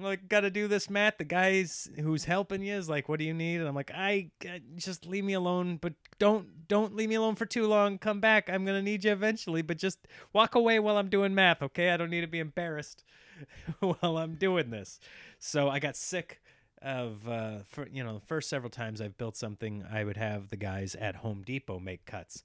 Like 0.00 0.28
got 0.28 0.40
to 0.40 0.50
do 0.50 0.68
this, 0.68 0.88
Matt. 0.90 1.18
The 1.18 1.24
guys 1.24 1.88
who's 2.00 2.24
helping 2.24 2.62
you 2.62 2.74
is 2.74 2.88
like, 2.88 3.08
"What 3.08 3.18
do 3.18 3.24
you 3.24 3.34
need?" 3.34 3.56
And 3.56 3.68
I'm 3.68 3.74
like, 3.74 3.90
"I 3.94 4.30
I- 4.44 4.60
just 4.76 5.06
leave 5.06 5.24
me 5.24 5.32
alone, 5.34 5.76
but 5.76 5.94
don't 6.18 6.68
don't 6.68 6.94
leave 6.94 7.08
me 7.08 7.16
alone 7.16 7.34
for 7.34 7.46
too 7.46 7.66
long. 7.66 7.98
Come 7.98 8.20
back. 8.20 8.48
I'm 8.48 8.64
gonna 8.64 8.82
need 8.82 9.04
you 9.04 9.12
eventually, 9.12 9.62
but 9.62 9.78
just 9.78 10.06
walk 10.32 10.54
away 10.54 10.78
while 10.78 10.96
I'm 10.96 11.08
doing 11.08 11.34
math, 11.34 11.62
okay? 11.62 11.90
I 11.90 11.96
don't 11.96 12.10
need 12.10 12.20
to 12.22 12.26
be 12.26 12.38
embarrassed 12.40 13.04
while 13.80 14.18
I'm 14.18 14.34
doing 14.36 14.70
this." 14.70 15.00
So 15.38 15.68
I 15.68 15.78
got 15.78 15.96
sick 15.96 16.40
of 16.80 17.28
uh 17.28 17.58
for 17.68 17.86
you 17.88 18.02
know 18.02 18.14
the 18.14 18.26
first 18.26 18.48
several 18.48 18.70
times 18.70 19.00
I've 19.00 19.16
built 19.16 19.36
something 19.36 19.84
I 19.90 20.02
would 20.04 20.16
have 20.16 20.48
the 20.48 20.56
guys 20.56 20.96
at 20.96 21.16
Home 21.16 21.42
Depot 21.46 21.78
make 21.78 22.04
cuts 22.06 22.42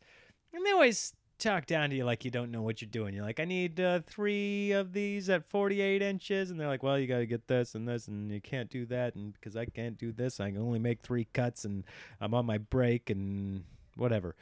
and 0.53 0.63
they 0.63 0.71
always 0.71 1.13
talk 1.37 1.65
down 1.65 1.89
to 1.89 1.95
you 1.95 2.05
like 2.05 2.25
you 2.25 2.31
don't 2.31 2.51
know 2.51 2.61
what 2.61 2.81
you're 2.81 2.89
doing. 2.89 3.13
You're 3.13 3.25
like 3.25 3.39
I 3.39 3.45
need 3.45 3.79
uh, 3.79 4.01
three 4.05 4.71
of 4.71 4.93
these 4.93 5.29
at 5.29 5.45
48 5.45 6.01
inches. 6.01 6.49
And 6.49 6.59
they're 6.59 6.67
like 6.67 6.83
well 6.83 6.97
you 6.97 7.07
got 7.07 7.19
to 7.19 7.25
get 7.25 7.47
this 7.47 7.75
and 7.75 7.87
this 7.87 8.07
and 8.07 8.31
you 8.31 8.41
can't 8.41 8.69
do 8.69 8.85
that. 8.87 9.15
And 9.15 9.33
because 9.33 9.55
I 9.55 9.65
can't 9.65 9.97
do 9.97 10.11
this 10.11 10.39
I 10.39 10.51
can 10.51 10.61
only 10.61 10.79
make 10.79 11.01
three 11.01 11.27
cuts 11.33 11.65
and 11.65 11.83
I'm 12.19 12.33
on 12.33 12.45
my 12.45 12.57
break 12.57 13.09
and 13.09 13.63
whatever. 13.95 14.35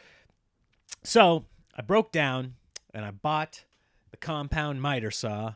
So 1.04 1.46
I 1.76 1.82
broke 1.82 2.12
down 2.12 2.56
and 2.94 3.06
I 3.06 3.12
bought 3.12 3.66
the 4.12 4.18
compound 4.18 4.82
miter 4.82 5.12
saw 5.12 5.56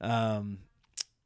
um, 0.00 0.58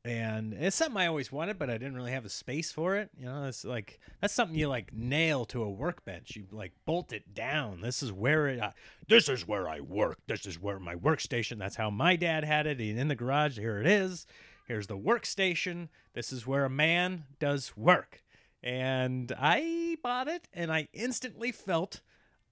and 0.05 0.53
it's 0.53 0.77
something 0.77 1.01
I 1.01 1.07
always 1.07 1.33
wanted, 1.33 1.59
but 1.59 1.71
I 1.71 1.79
didn't 1.79 1.95
really 1.95 2.13
have 2.13 2.25
the 2.25 2.31
space 2.31 2.71
for 2.71 2.95
it. 2.97 3.09
You 3.19 3.25
know, 3.25 3.45
it's 3.45 3.65
like 3.65 3.99
that's 4.21 4.35
something 4.35 4.57
you 4.57 4.69
like 4.69 4.93
nail 4.93 5.47
to 5.47 5.63
a 5.63 5.71
workbench. 5.71 6.37
You 6.37 6.45
like 6.53 6.73
bolt 6.85 7.13
it 7.13 7.33
down. 7.33 7.81
This 7.81 8.03
is 8.03 8.13
where 8.13 8.49
it. 8.49 8.61
Uh, 8.61 8.73
this 9.09 9.31
is 9.31 9.49
where 9.49 9.67
I 9.67 9.81
work. 9.81 10.19
This 10.27 10.45
is 10.45 10.61
where 10.61 10.79
my 10.79 10.95
workstation. 10.95 11.59
That's 11.59 11.77
how 11.77 11.89
my 11.89 12.17
dad 12.17 12.45
had 12.45 12.67
it. 12.67 12.81
And 12.81 12.99
in 12.99 13.09
the 13.09 13.15
garage, 13.15 13.59
here 13.59 13.81
it 13.81 13.87
is. 13.87 14.27
Here's 14.69 14.89
the 14.89 14.99
workstation. 14.99 15.89
This 16.13 16.33
is 16.33 16.47
where 16.47 16.67
a 16.67 16.71
man 16.71 17.25
does 17.39 17.75
work. 17.77 18.23
And 18.63 19.33
I 19.39 19.97
bought 20.03 20.29
it, 20.29 20.49
and 20.53 20.73
I 20.73 20.89
instantly 20.93 21.53
felt 21.53 22.01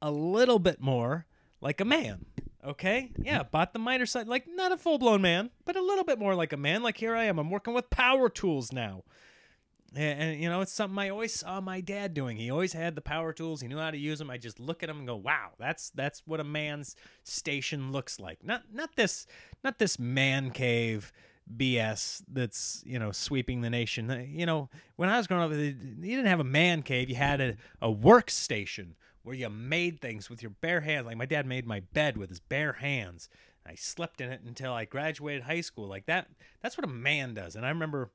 a 0.01 0.11
little 0.11 0.59
bit 0.59 0.81
more 0.81 1.27
like 1.61 1.81
a 1.81 1.87
man. 1.87 2.27
Okay, 2.65 3.11
yeah, 3.21 3.43
bought 3.43 3.73
the 3.73 3.81
miter 3.81 4.07
saw, 4.07 4.23
like 4.25 4.47
not 4.49 4.71
a 4.71 4.77
full 4.77 4.97
blown 4.99 5.21
man, 5.21 5.51
but 5.65 5.75
a 5.75 5.83
little 5.83 6.05
bit 6.05 6.19
more 6.19 6.37
like 6.37 6.53
a 6.53 6.57
man. 6.57 6.83
Like 6.83 6.97
here 6.97 7.17
I 7.17 7.25
am, 7.25 7.39
I'm 7.39 7.51
working 7.51 7.75
with 7.75 7.91
power 7.91 8.29
tools 8.29 8.73
now, 8.73 9.03
and, 9.97 10.21
and, 10.21 10.41
you 10.41 10.49
know 10.49 10.61
it's 10.61 10.73
something 10.73 10.97
I 10.97 11.09
always 11.09 11.35
saw 11.35 11.61
my 11.61 11.81
dad 11.81 12.15
doing. 12.15 12.37
He 12.37 12.53
always 12.53 12.73
had 12.73 12.95
the 12.95 13.01
power 13.01 13.33
tools. 13.33 13.63
He 13.63 13.69
knew 13.69 13.79
how 13.79 13.91
to 13.91 13.99
use 13.99 14.21
them. 14.21 14.31
I 14.31 14.39
just 14.39 14.61
look 14.61 14.85
at 14.85 14.89
him 14.89 14.99
and 14.99 15.07
go, 15.09 15.17
"Wow, 15.17 15.51
that's 15.59 15.91
that's 15.91 16.23
what 16.25 16.39
a 16.39 16.45
man's 16.45 16.95
station 17.25 17.91
looks 17.91 18.21
like." 18.21 18.45
Not 18.45 18.63
not 18.73 18.95
this 18.95 19.27
not 19.65 19.81
this 19.81 19.99
man 19.99 20.53
cave 20.53 21.13
BS 21.57 22.23
that's 22.33 22.85
you 22.87 22.99
know 22.99 23.11
sweeping 23.11 23.63
the 23.63 23.71
nation. 23.71 24.09
Uh, 24.09 24.19
You 24.19 24.47
know, 24.47 24.71
when 24.95 25.09
I 25.09 25.17
was 25.19 25.27
growing 25.27 25.43
up, 25.43 25.51
you 25.51 25.75
didn't 26.01 26.27
have 26.27 26.39
a 26.39 26.45
man 26.45 26.83
cave. 26.83 27.11
You 27.11 27.17
had 27.17 27.41
a, 27.41 27.57
a 27.81 27.89
workstation 27.93 28.95
where 29.23 29.37
you 29.37 29.49
made 29.49 30.01
things 30.01 30.29
with 30.29 30.43
your 30.43 30.51
bare 30.51 30.81
hands. 30.81 31.07
Like 31.07 31.17
my 31.17 31.27
dad 31.27 31.47
made 31.47 31.67
my 31.67 31.81
bed 31.81 32.17
with 32.17 32.29
his 32.29 32.41
bare 32.41 32.75
hands. 32.75 33.29
I 33.67 33.75
slept 33.75 34.21
in 34.21 34.31
it 34.31 34.41
until 34.45 34.73
I 34.73 34.85
graduated 34.85 35.45
high 35.45 35.61
school. 35.61 35.87
Like 35.87 36.07
that. 36.07 36.29
That's 36.63 36.77
what 36.77 36.85
a 36.85 36.91
man 36.91 37.35
does. 37.35 37.55
And 37.55 37.65
I 37.65 37.69
remember, 37.69 38.11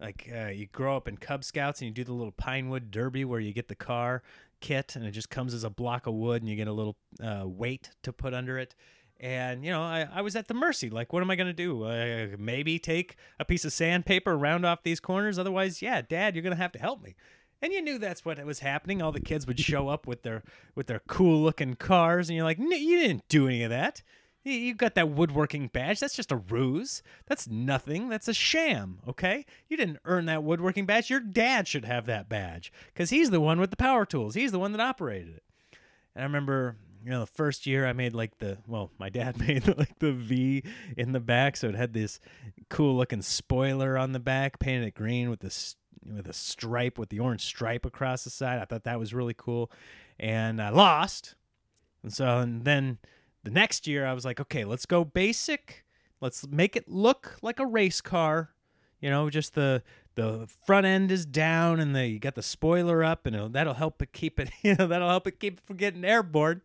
like, 0.00 0.30
uh, 0.34 0.48
you 0.48 0.66
grow 0.66 0.96
up 0.96 1.08
in 1.08 1.16
Cub 1.16 1.44
Scouts 1.44 1.80
and 1.80 1.88
you 1.88 1.94
do 1.94 2.04
the 2.04 2.12
little 2.12 2.32
Pinewood 2.32 2.90
Derby 2.90 3.24
where 3.24 3.40
you 3.40 3.52
get 3.52 3.68
the 3.68 3.74
car 3.74 4.22
kit 4.60 4.96
and 4.96 5.04
it 5.04 5.10
just 5.10 5.28
comes 5.28 5.54
as 5.54 5.64
a 5.64 5.70
block 5.70 6.06
of 6.06 6.14
wood 6.14 6.40
and 6.40 6.48
you 6.48 6.56
get 6.56 6.68
a 6.68 6.72
little 6.72 6.96
uh, 7.22 7.42
weight 7.44 7.90
to 8.02 8.12
put 8.12 8.32
under 8.32 8.58
it. 8.58 8.74
And, 9.20 9.64
you 9.64 9.70
know, 9.70 9.82
I, 9.82 10.08
I 10.12 10.20
was 10.22 10.34
at 10.34 10.48
the 10.48 10.54
mercy. 10.54 10.90
Like, 10.90 11.12
what 11.12 11.22
am 11.22 11.30
I 11.30 11.36
going 11.36 11.46
to 11.46 11.52
do? 11.52 11.84
Uh, 11.84 12.36
maybe 12.38 12.80
take 12.80 13.16
a 13.38 13.44
piece 13.44 13.64
of 13.64 13.72
sandpaper, 13.72 14.36
round 14.36 14.66
off 14.66 14.82
these 14.82 14.98
corners. 14.98 15.38
Otherwise, 15.38 15.80
yeah, 15.80 16.02
dad, 16.02 16.34
you're 16.34 16.42
going 16.42 16.56
to 16.56 16.60
have 16.60 16.72
to 16.72 16.80
help 16.80 17.02
me. 17.02 17.14
And 17.62 17.72
you 17.72 17.80
knew 17.80 17.96
that's 17.98 18.24
what 18.24 18.44
was 18.44 18.58
happening. 18.58 19.00
All 19.00 19.12
the 19.12 19.20
kids 19.20 19.46
would 19.46 19.60
show 19.60 19.88
up 19.88 20.06
with 20.06 20.22
their 20.22 20.42
with 20.74 20.88
their 20.88 21.00
cool 21.06 21.40
looking 21.42 21.74
cars, 21.74 22.28
and 22.28 22.36
you're 22.36 22.44
like, 22.44 22.58
"No, 22.58 22.76
you 22.76 22.98
didn't 22.98 23.28
do 23.28 23.46
any 23.46 23.62
of 23.62 23.70
that. 23.70 24.02
You- 24.44 24.52
You 24.54 24.74
got 24.74 24.96
that 24.96 25.10
woodworking 25.10 25.68
badge. 25.68 26.00
That's 26.00 26.16
just 26.16 26.32
a 26.32 26.36
ruse. 26.36 27.02
That's 27.26 27.46
nothing. 27.48 28.08
That's 28.08 28.26
a 28.26 28.34
sham. 28.34 28.98
Okay, 29.06 29.46
you 29.68 29.76
didn't 29.76 30.00
earn 30.04 30.26
that 30.26 30.42
woodworking 30.42 30.84
badge. 30.86 31.08
Your 31.08 31.20
dad 31.20 31.68
should 31.68 31.84
have 31.84 32.06
that 32.06 32.28
badge 32.28 32.72
because 32.92 33.10
he's 33.10 33.30
the 33.30 33.40
one 33.40 33.60
with 33.60 33.70
the 33.70 33.76
power 33.76 34.04
tools. 34.04 34.34
He's 34.34 34.50
the 34.50 34.58
one 34.58 34.72
that 34.72 34.80
operated 34.80 35.36
it. 35.36 35.44
And 36.16 36.22
I 36.22 36.26
remember, 36.26 36.76
you 37.04 37.10
know, 37.10 37.20
the 37.20 37.26
first 37.26 37.64
year 37.66 37.86
I 37.86 37.92
made 37.92 38.12
like 38.14 38.38
the 38.38 38.58
well, 38.66 38.90
my 38.98 39.08
dad 39.08 39.38
made 39.46 39.68
like 39.78 40.00
the 40.00 40.12
V 40.12 40.64
in 40.96 41.12
the 41.12 41.20
back, 41.20 41.56
so 41.56 41.68
it 41.68 41.76
had 41.76 41.92
this 41.92 42.18
cool 42.68 42.96
looking 42.96 43.22
spoiler 43.22 43.96
on 43.96 44.10
the 44.10 44.18
back, 44.20 44.58
painted 44.58 44.88
it 44.88 44.94
green 44.94 45.30
with 45.30 45.38
this 45.38 45.76
with 46.04 46.28
a 46.28 46.32
stripe 46.32 46.98
with 46.98 47.08
the 47.08 47.20
orange 47.20 47.44
stripe 47.44 47.84
across 47.84 48.24
the 48.24 48.30
side. 48.30 48.58
I 48.58 48.64
thought 48.64 48.84
that 48.84 48.98
was 48.98 49.14
really 49.14 49.34
cool, 49.36 49.70
and 50.18 50.60
I 50.60 50.70
lost. 50.70 51.34
And 52.02 52.12
so 52.12 52.38
and 52.38 52.64
then 52.64 52.98
the 53.44 53.50
next 53.50 53.86
year 53.86 54.06
I 54.06 54.12
was 54.12 54.24
like, 54.24 54.40
okay, 54.40 54.64
let's 54.64 54.86
go 54.86 55.04
basic. 55.04 55.84
Let's 56.20 56.46
make 56.48 56.76
it 56.76 56.88
look 56.88 57.38
like 57.42 57.58
a 57.58 57.66
race 57.66 58.00
car. 58.00 58.50
You 59.00 59.10
know, 59.10 59.30
just 59.30 59.54
the 59.54 59.82
the 60.14 60.46
front 60.66 60.86
end 60.86 61.10
is 61.10 61.24
down 61.24 61.80
and 61.80 61.96
the 61.96 62.06
you 62.06 62.18
got 62.18 62.34
the 62.34 62.42
spoiler 62.42 63.02
up 63.02 63.26
and 63.26 63.54
that'll 63.54 63.74
help 63.74 64.02
it 64.02 64.12
keep 64.12 64.38
it 64.38 64.50
you 64.62 64.74
know 64.78 64.86
that'll 64.86 65.08
help 65.08 65.26
it 65.26 65.40
keep 65.40 65.58
it 65.58 65.64
from 65.64 65.76
getting 65.76 66.04
airborne 66.04 66.60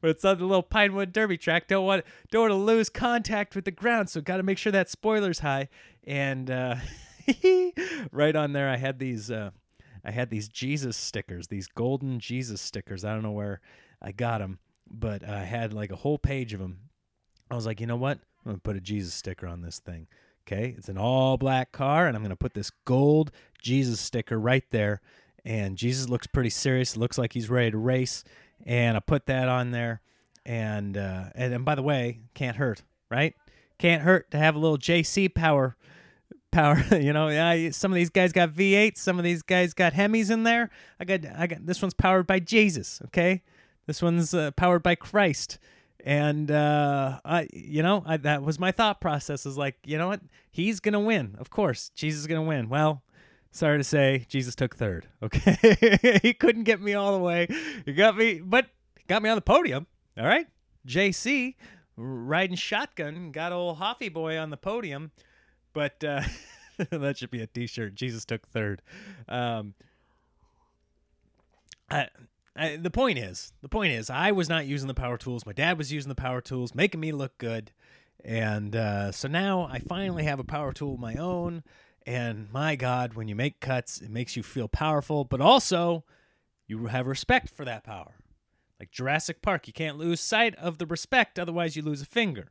but 0.00 0.10
it's 0.10 0.24
on 0.24 0.38
the 0.38 0.44
little 0.44 0.62
pinewood 0.62 1.12
derby 1.12 1.36
track 1.36 1.68
don't 1.68 1.86
want 1.86 2.04
don't 2.30 2.42
want 2.42 2.50
to 2.50 2.56
lose 2.56 2.88
contact 2.88 3.54
with 3.54 3.64
the 3.64 3.70
ground 3.70 4.10
so 4.10 4.20
got 4.20 4.38
to 4.38 4.42
make 4.42 4.58
sure 4.58 4.72
that 4.72 4.90
spoiler's 4.90 5.40
high 5.40 5.68
and 6.04 6.50
uh 6.50 6.74
right 8.12 8.36
on 8.36 8.52
there 8.52 8.68
i 8.68 8.76
had 8.76 8.98
these 8.98 9.30
uh 9.30 9.50
i 10.04 10.10
had 10.10 10.30
these 10.30 10.48
jesus 10.48 10.96
stickers 10.96 11.48
these 11.48 11.68
golden 11.68 12.20
jesus 12.20 12.60
stickers 12.60 13.04
i 13.04 13.12
don't 13.12 13.22
know 13.22 13.30
where 13.30 13.60
i 14.00 14.12
got 14.12 14.38
them 14.38 14.58
but 14.90 15.26
i 15.28 15.44
had 15.44 15.72
like 15.72 15.90
a 15.92 15.96
whole 15.96 16.18
page 16.18 16.52
of 16.52 16.60
them 16.60 16.78
i 17.50 17.54
was 17.54 17.66
like 17.66 17.80
you 17.80 17.86
know 17.86 17.96
what 17.96 18.18
i'm 18.44 18.52
gonna 18.52 18.58
put 18.58 18.76
a 18.76 18.80
jesus 18.80 19.14
sticker 19.14 19.46
on 19.46 19.62
this 19.62 19.78
thing 19.78 20.06
Okay, 20.50 20.74
it's 20.78 20.88
an 20.88 20.96
all 20.96 21.36
black 21.36 21.72
car, 21.72 22.06
and 22.06 22.16
I'm 22.16 22.24
to 22.24 22.34
put 22.34 22.54
this 22.54 22.70
gold 22.86 23.30
Jesus 23.60 24.00
sticker 24.00 24.40
right 24.40 24.64
there. 24.70 25.02
And 25.44 25.76
Jesus 25.76 26.08
looks 26.08 26.26
pretty 26.26 26.48
serious. 26.48 26.96
Looks 26.96 27.18
like 27.18 27.34
he's 27.34 27.50
ready 27.50 27.70
to 27.70 27.76
race. 27.76 28.24
And 28.64 28.96
I 28.96 29.00
put 29.00 29.26
that 29.26 29.50
on 29.50 29.72
there. 29.72 30.00
And 30.46 30.96
uh, 30.96 31.24
and, 31.34 31.52
and 31.52 31.64
by 31.66 31.74
the 31.74 31.82
way, 31.82 32.20
can't 32.32 32.56
hurt, 32.56 32.82
right? 33.10 33.34
Can't 33.78 34.00
hurt 34.00 34.30
to 34.30 34.38
have 34.38 34.56
a 34.56 34.58
little 34.58 34.78
JC 34.78 35.34
power. 35.34 35.76
Power, 36.50 36.82
you 36.92 37.12
know. 37.12 37.28
I, 37.28 37.70
some 37.70 37.92
of 37.92 37.96
these 37.96 38.10
guys 38.10 38.32
got 38.32 38.50
V8. 38.50 38.96
Some 38.96 39.18
of 39.18 39.24
these 39.24 39.42
guys 39.42 39.74
got 39.74 39.92
Hemis 39.92 40.30
in 40.30 40.44
there. 40.44 40.70
I 40.98 41.04
got, 41.04 41.20
I 41.36 41.46
got. 41.46 41.66
This 41.66 41.82
one's 41.82 41.94
powered 41.94 42.26
by 42.26 42.40
Jesus. 42.40 43.00
Okay, 43.06 43.42
this 43.86 44.02
one's 44.02 44.34
uh, 44.34 44.50
powered 44.52 44.82
by 44.82 44.94
Christ 44.94 45.58
and 46.04 46.50
uh 46.50 47.20
I 47.24 47.48
you 47.52 47.82
know 47.82 48.02
I, 48.06 48.16
that 48.18 48.42
was 48.42 48.58
my 48.58 48.72
thought 48.72 49.00
process 49.00 49.46
is 49.46 49.58
like 49.58 49.76
you 49.84 49.98
know 49.98 50.08
what 50.08 50.20
he's 50.50 50.80
gonna 50.80 51.00
win 51.00 51.34
of 51.38 51.50
course 51.50 51.90
Jesus 51.94 52.20
is 52.20 52.26
gonna 52.26 52.42
win 52.42 52.68
well 52.68 53.02
sorry 53.50 53.78
to 53.78 53.84
say 53.84 54.24
Jesus 54.28 54.54
took 54.54 54.76
third 54.76 55.06
okay 55.22 56.18
he 56.22 56.32
couldn't 56.32 56.64
get 56.64 56.80
me 56.80 56.94
all 56.94 57.12
the 57.12 57.22
way 57.22 57.48
he 57.84 57.92
got 57.92 58.16
me 58.16 58.40
but 58.42 58.66
got 59.08 59.22
me 59.22 59.28
on 59.28 59.36
the 59.36 59.42
podium 59.42 59.86
all 60.16 60.26
right 60.26 60.46
JC 60.86 61.56
riding 61.96 62.56
shotgun 62.56 63.32
got 63.32 63.52
old 63.52 63.78
Hoffy 63.78 64.08
boy 64.08 64.38
on 64.38 64.50
the 64.50 64.56
podium 64.56 65.10
but 65.78 66.02
uh 66.02 66.22
that 66.90 67.18
should 67.18 67.30
be 67.30 67.40
a 67.40 67.46
t-shirt 67.46 67.94
Jesus 67.94 68.24
took 68.24 68.48
third 68.48 68.82
um 69.28 69.74
I, 71.90 72.08
I, 72.54 72.76
the 72.76 72.90
point 72.90 73.18
is, 73.18 73.54
the 73.62 73.68
point 73.70 73.92
is, 73.92 74.10
I 74.10 74.30
was 74.30 74.46
not 74.46 74.66
using 74.66 74.88
the 74.88 74.94
power 74.94 75.16
tools. 75.16 75.46
My 75.46 75.54
dad 75.54 75.78
was 75.78 75.90
using 75.90 76.10
the 76.10 76.14
power 76.14 76.42
tools, 76.42 76.74
making 76.74 77.00
me 77.00 77.12
look 77.12 77.38
good, 77.38 77.70
and 78.22 78.76
uh, 78.76 79.10
so 79.10 79.26
now 79.26 79.68
I 79.72 79.78
finally 79.78 80.24
have 80.24 80.38
a 80.38 80.44
power 80.44 80.74
tool 80.74 80.94
of 80.94 81.00
my 81.00 81.14
own. 81.14 81.62
And 82.06 82.50
my 82.52 82.74
God, 82.74 83.14
when 83.14 83.28
you 83.28 83.34
make 83.34 83.60
cuts, 83.60 84.00
it 84.00 84.10
makes 84.10 84.36
you 84.36 84.42
feel 84.42 84.68
powerful, 84.68 85.24
but 85.24 85.40
also 85.40 86.04
you 86.66 86.86
have 86.86 87.06
respect 87.06 87.50
for 87.50 87.64
that 87.64 87.84
power. 87.84 88.14
Like 88.80 88.90
Jurassic 88.90 89.42
Park, 89.42 89.66
you 89.66 89.72
can't 89.72 89.98
lose 89.98 90.20
sight 90.20 90.54
of 90.56 90.78
the 90.78 90.86
respect, 90.86 91.38
otherwise 91.38 91.76
you 91.76 91.82
lose 91.82 92.00
a 92.00 92.06
finger. 92.06 92.48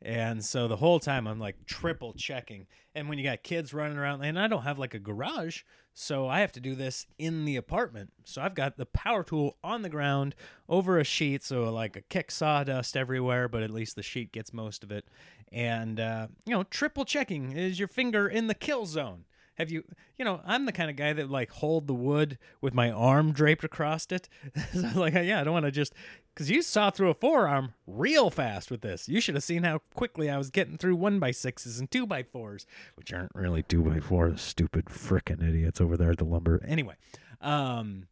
And 0.00 0.44
so 0.44 0.68
the 0.68 0.76
whole 0.76 1.00
time 1.00 1.26
I'm 1.26 1.40
like 1.40 1.66
triple 1.66 2.12
checking. 2.12 2.66
And 2.94 3.08
when 3.08 3.18
you 3.18 3.24
got 3.24 3.42
kids 3.42 3.74
running 3.74 3.98
around, 3.98 4.22
and 4.22 4.38
I 4.38 4.46
don't 4.46 4.62
have 4.62 4.78
like 4.78 4.94
a 4.94 4.98
garage, 4.98 5.62
so 5.92 6.28
I 6.28 6.40
have 6.40 6.52
to 6.52 6.60
do 6.60 6.76
this 6.76 7.06
in 7.18 7.44
the 7.44 7.56
apartment. 7.56 8.12
So 8.24 8.40
I've 8.40 8.54
got 8.54 8.76
the 8.76 8.86
power 8.86 9.24
tool 9.24 9.56
on 9.64 9.82
the 9.82 9.88
ground 9.88 10.36
over 10.68 10.98
a 10.98 11.04
sheet, 11.04 11.42
so 11.42 11.64
like 11.72 11.96
a 11.96 12.02
kick 12.02 12.30
sawdust 12.30 12.96
everywhere, 12.96 13.48
but 13.48 13.64
at 13.64 13.70
least 13.70 13.96
the 13.96 14.02
sheet 14.02 14.30
gets 14.30 14.52
most 14.52 14.84
of 14.84 14.92
it. 14.92 15.06
And, 15.50 15.98
uh, 15.98 16.28
you 16.46 16.54
know, 16.54 16.62
triple 16.62 17.04
checking 17.04 17.52
is 17.52 17.78
your 17.78 17.88
finger 17.88 18.28
in 18.28 18.46
the 18.46 18.54
kill 18.54 18.86
zone. 18.86 19.24
Have 19.58 19.70
you, 19.70 19.82
you 20.16 20.24
know, 20.24 20.40
I'm 20.46 20.66
the 20.66 20.72
kind 20.72 20.88
of 20.88 20.96
guy 20.96 21.12
that 21.12 21.28
like 21.30 21.50
hold 21.50 21.86
the 21.88 21.94
wood 21.94 22.38
with 22.60 22.74
my 22.74 22.90
arm 22.90 23.32
draped 23.32 23.64
across 23.64 24.06
it. 24.10 24.28
so 24.72 24.88
like, 24.94 25.14
yeah, 25.14 25.40
I 25.40 25.44
don't 25.44 25.52
want 25.52 25.66
to 25.66 25.72
just 25.72 25.92
because 26.32 26.48
you 26.48 26.62
saw 26.62 26.90
through 26.90 27.10
a 27.10 27.14
forearm 27.14 27.74
real 27.86 28.30
fast 28.30 28.70
with 28.70 28.80
this. 28.82 29.08
You 29.08 29.20
should 29.20 29.34
have 29.34 29.42
seen 29.42 29.64
how 29.64 29.80
quickly 29.94 30.30
I 30.30 30.38
was 30.38 30.50
getting 30.50 30.78
through 30.78 30.94
one 30.96 31.18
by 31.18 31.32
sixes 31.32 31.80
and 31.80 31.90
two 31.90 32.06
by 32.06 32.22
fours, 32.22 32.66
which 32.94 33.12
aren't 33.12 33.32
really 33.34 33.64
two 33.64 33.82
by 33.82 33.98
fours. 33.98 34.40
Stupid 34.40 34.86
frickin' 34.86 35.42
idiots 35.46 35.80
over 35.80 35.96
there 35.96 36.12
at 36.12 36.18
the 36.18 36.24
lumber. 36.24 36.62
Anyway, 36.64 36.94
um, 37.40 38.06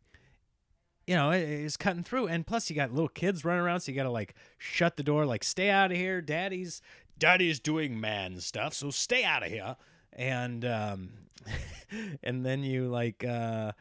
you 1.06 1.14
know, 1.14 1.30
it- 1.30 1.42
it's 1.48 1.76
cutting 1.76 2.02
through, 2.02 2.26
and 2.26 2.44
plus 2.44 2.68
you 2.68 2.74
got 2.74 2.90
little 2.92 3.08
kids 3.08 3.44
running 3.44 3.62
around, 3.62 3.80
so 3.80 3.92
you 3.92 3.96
got 3.96 4.02
to 4.02 4.10
like 4.10 4.34
shut 4.58 4.96
the 4.96 5.04
door, 5.04 5.24
like 5.24 5.44
stay 5.44 5.70
out 5.70 5.92
of 5.92 5.96
here, 5.96 6.20
daddy's 6.20 6.82
daddy's 7.18 7.60
doing 7.60 7.98
man 8.00 8.40
stuff, 8.40 8.74
so 8.74 8.90
stay 8.90 9.22
out 9.24 9.42
of 9.42 9.50
here, 9.50 9.76
and 10.16 10.64
um, 10.64 11.10
and 12.24 12.44
then 12.44 12.64
you 12.64 12.88
like 12.88 13.24
uh, 13.24 13.72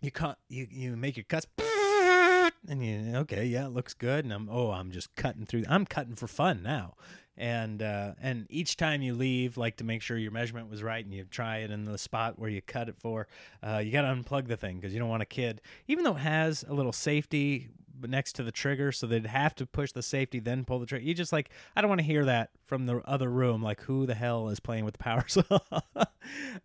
you 0.00 0.10
cut 0.10 0.38
you 0.48 0.66
you 0.70 0.96
make 0.96 1.16
your 1.16 1.24
cuts. 1.24 1.46
And 2.66 2.82
you 2.82 3.16
okay, 3.16 3.44
yeah, 3.44 3.66
it 3.66 3.72
looks 3.72 3.92
good. 3.92 4.24
And 4.24 4.32
I'm 4.32 4.48
oh, 4.50 4.70
I'm 4.70 4.90
just 4.90 5.14
cutting 5.16 5.44
through. 5.44 5.64
I'm 5.68 5.84
cutting 5.84 6.14
for 6.14 6.26
fun 6.26 6.62
now, 6.62 6.94
and 7.36 7.82
uh, 7.82 8.12
and 8.22 8.46
each 8.48 8.78
time 8.78 9.02
you 9.02 9.12
leave, 9.12 9.58
like 9.58 9.76
to 9.76 9.84
make 9.84 10.00
sure 10.00 10.16
your 10.16 10.30
measurement 10.30 10.70
was 10.70 10.82
right, 10.82 11.04
and 11.04 11.12
you 11.12 11.24
try 11.24 11.58
it 11.58 11.70
in 11.70 11.84
the 11.84 11.98
spot 11.98 12.38
where 12.38 12.48
you 12.48 12.62
cut 12.62 12.88
it 12.88 12.96
for, 12.98 13.28
uh, 13.62 13.82
you 13.84 13.92
got 13.92 14.02
to 14.02 14.08
unplug 14.08 14.48
the 14.48 14.56
thing 14.56 14.76
because 14.76 14.94
you 14.94 14.98
don't 14.98 15.10
want 15.10 15.22
a 15.22 15.26
kid, 15.26 15.60
even 15.88 16.04
though 16.04 16.16
it 16.16 16.20
has 16.20 16.64
a 16.66 16.72
little 16.72 16.92
safety 16.92 17.68
next 18.02 18.34
to 18.34 18.42
the 18.42 18.52
trigger, 18.52 18.92
so 18.92 19.06
they'd 19.06 19.26
have 19.26 19.54
to 19.56 19.66
push 19.66 19.92
the 19.92 20.02
safety 20.02 20.40
then 20.40 20.64
pull 20.64 20.78
the 20.78 20.86
trigger. 20.86 21.04
You 21.04 21.14
just 21.14 21.32
like 21.32 21.50
I 21.76 21.80
don't 21.80 21.88
want 21.88 22.00
to 22.00 22.06
hear 22.06 22.24
that 22.24 22.50
from 22.66 22.86
the 22.86 23.00
other 23.04 23.30
room, 23.30 23.62
like 23.62 23.82
who 23.82 24.06
the 24.06 24.14
hell 24.14 24.48
is 24.48 24.60
playing 24.60 24.84
with 24.84 24.94
the 24.94 25.04
power 25.04 25.24
saw? 25.28 25.42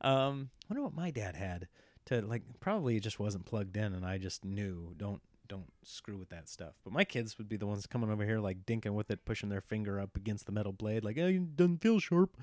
um, 0.01 0.49
I 0.63 0.73
wonder 0.73 0.83
what 0.83 0.95
my 0.95 1.11
dad 1.11 1.35
had 1.35 1.67
to 2.05 2.21
like. 2.21 2.43
Probably 2.59 2.97
it 2.97 3.03
just 3.03 3.19
wasn't 3.19 3.45
plugged 3.45 3.77
in, 3.77 3.93
and 3.93 4.05
I 4.05 4.17
just 4.17 4.45
knew 4.45 4.93
don't 4.97 5.21
don't 5.47 5.71
screw 5.83 6.17
with 6.17 6.29
that 6.29 6.47
stuff. 6.47 6.75
But 6.83 6.93
my 6.93 7.03
kids 7.03 7.37
would 7.37 7.49
be 7.49 7.57
the 7.57 7.67
ones 7.67 7.85
coming 7.87 8.09
over 8.09 8.25
here 8.25 8.39
like 8.39 8.65
dinking 8.65 8.93
with 8.93 9.11
it, 9.11 9.25
pushing 9.25 9.49
their 9.49 9.61
finger 9.61 9.99
up 9.99 10.15
against 10.15 10.45
the 10.45 10.51
metal 10.51 10.71
blade, 10.71 11.03
like, 11.03 11.17
"Hey, 11.17 11.35
it 11.35 11.55
doesn't 11.55 11.81
feel 11.81 11.99
sharp." 11.99 12.37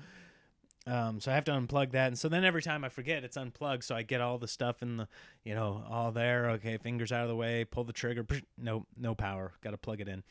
Um, 0.87 1.19
so 1.19 1.31
I 1.31 1.35
have 1.35 1.43
to 1.45 1.51
unplug 1.51 1.91
that, 1.91 2.07
and 2.07 2.17
so 2.17 2.29
then 2.29 2.45
every 2.45 2.61
time 2.61 2.85
I 2.85 2.89
forget, 2.89 3.25
it's 3.25 3.35
unplugged. 3.35 3.83
So 3.83 3.93
I 3.93 4.03
get 4.03 4.21
all 4.21 4.37
the 4.37 4.47
stuff 4.47 4.81
in 4.81 4.97
the, 4.97 5.07
you 5.43 5.53
know, 5.53 5.83
all 5.89 6.13
there. 6.13 6.49
Okay, 6.51 6.77
fingers 6.77 7.11
out 7.11 7.23
of 7.23 7.27
the 7.27 7.35
way, 7.35 7.65
pull 7.65 7.83
the 7.83 7.91
trigger. 7.91 8.25
No, 8.57 8.85
no 8.97 9.13
power. 9.13 9.51
Got 9.61 9.71
to 9.71 9.77
plug 9.77 9.99
it 9.99 10.07
in. 10.07 10.23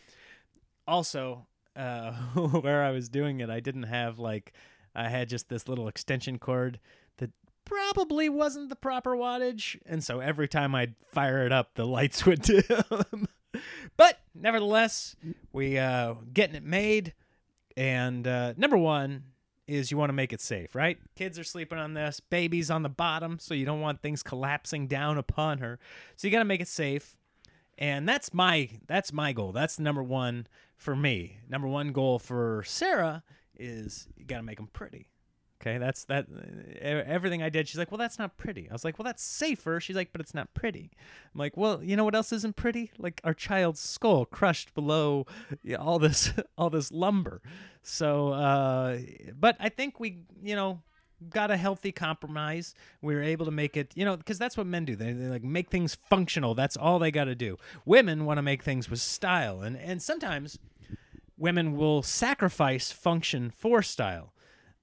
Also, 0.89 1.47
uh, 1.77 2.13
where 2.35 2.83
I 2.83 2.91
was 2.91 3.11
doing 3.11 3.41
it, 3.41 3.51
I 3.51 3.61
didn't 3.61 3.83
have 3.83 4.19
like, 4.19 4.55
I 4.95 5.09
had 5.09 5.29
just 5.29 5.51
this 5.51 5.69
little 5.69 5.89
extension 5.89 6.39
cord 6.39 6.81
that 7.19 7.33
probably 7.67 8.31
wasn't 8.31 8.71
the 8.71 8.77
proper 8.77 9.15
wattage, 9.15 9.79
and 9.85 10.03
so 10.03 10.21
every 10.21 10.49
time 10.49 10.75
I'd 10.75 10.95
fire 11.13 11.45
it 11.45 11.53
up, 11.53 11.75
the 11.75 11.87
lights 11.87 12.25
would 12.27 12.41
dim. 12.41 13.29
but 13.99 14.21
nevertheless, 14.35 15.17
we 15.53 15.77
uh, 15.77 16.15
getting 16.33 16.57
it 16.57 16.65
made, 16.65 17.13
and 17.77 18.27
uh, 18.27 18.55
number 18.57 18.79
one 18.79 19.25
is 19.66 19.90
you 19.90 19.96
want 19.96 20.11
to 20.11 20.14
make 20.14 20.32
it 20.32 20.40
safe, 20.40 20.75
right? 20.75 20.99
Kids 21.16 21.38
are 21.38 21.44
sleeping 21.44 21.78
on 21.78 21.94
this, 21.94 22.20
baby's 22.20 22.70
on 22.70 22.82
the 22.82 22.88
bottom, 22.88 23.38
so 23.38 23.54
you 23.54 23.66
don't 23.66 23.80
want 23.80 24.00
things 24.00 24.23
collapsing 24.23 24.87
down 24.87 25.18
upon 25.18 25.58
her. 25.58 25.78
So 26.16 26.26
you 26.26 26.32
got 26.32 26.38
to 26.38 26.44
make 26.44 26.61
it 26.61 26.68
safe. 26.68 27.16
And 27.78 28.08
that's 28.08 28.32
my 28.32 28.70
that's 28.87 29.12
my 29.12 29.32
goal. 29.32 29.52
That's 29.52 29.78
number 29.78 30.02
1 30.02 30.46
for 30.76 30.96
me. 30.96 31.38
Number 31.49 31.68
1 31.68 31.92
goal 31.92 32.18
for 32.18 32.62
Sarah 32.66 33.23
is 33.54 34.08
you 34.16 34.25
got 34.25 34.38
to 34.38 34.42
make 34.42 34.56
them 34.56 34.68
pretty. 34.73 35.08
Okay, 35.66 35.78
that's 35.78 36.04
that. 36.04 36.26
Everything 36.80 37.42
I 37.42 37.49
did, 37.49 37.66
she's 37.66 37.78
like, 37.78 37.90
"Well, 37.90 37.99
that's 37.99 38.20
not 38.20 38.37
pretty." 38.37 38.70
I 38.70 38.73
was 38.73 38.85
like, 38.85 38.99
"Well, 38.99 39.04
that's 39.04 39.23
safer." 39.23 39.80
She's 39.80 39.96
like, 39.96 40.12
"But 40.12 40.20
it's 40.20 40.35
not 40.35 40.54
pretty." 40.54 40.90
I'm 41.35 41.38
like, 41.38 41.56
"Well, 41.56 41.82
you 41.82 41.96
know 41.96 42.04
what 42.04 42.14
else 42.14 42.32
isn't 42.32 42.54
pretty? 42.54 42.92
Like 42.99 43.20
our 43.25 43.35
child's 43.35 43.80
skull 43.80 44.26
crushed 44.26 44.75
below 44.75 45.26
yeah, 45.64 45.78
all 45.78 45.99
this 45.99 46.32
all 46.58 46.70
this 46.70 46.92
lumber." 46.92 47.42
So, 47.82 48.28
uh, 48.32 48.99
but 49.38 49.56
I 49.58 49.68
think 49.68 49.99
we, 49.99 50.18
you 50.40 50.54
know, 50.54 50.82
got 51.30 51.50
a 51.50 51.56
healthy 51.56 51.90
compromise. 51.90 52.73
We 53.02 53.16
were 53.16 53.23
able 53.23 53.46
to 53.46 53.52
make 53.52 53.76
it, 53.76 53.90
you 53.96 54.04
know, 54.04 54.16
because 54.16 54.38
that's 54.38 54.56
what 54.56 54.68
men 54.68 54.85
do. 54.85 54.94
They, 54.94 55.12
they 55.12 55.26
like 55.26 55.42
make 55.42 55.68
things 55.68 55.96
functional. 55.96 56.54
That's 56.54 56.76
all 56.76 57.00
they 57.00 57.11
got 57.11 57.25
to 57.25 57.35
do. 57.35 57.56
Women 57.85 58.25
want 58.25 58.38
to 58.38 58.42
make 58.42 58.62
things 58.62 58.88
with 58.88 59.00
style, 59.00 59.62
and 59.62 59.76
and 59.76 60.00
sometimes 60.00 60.61
women 61.37 61.76
will 61.76 62.05
sacrifice 62.05 62.92
function 62.92 63.50
for 63.50 63.83
style. 63.83 64.33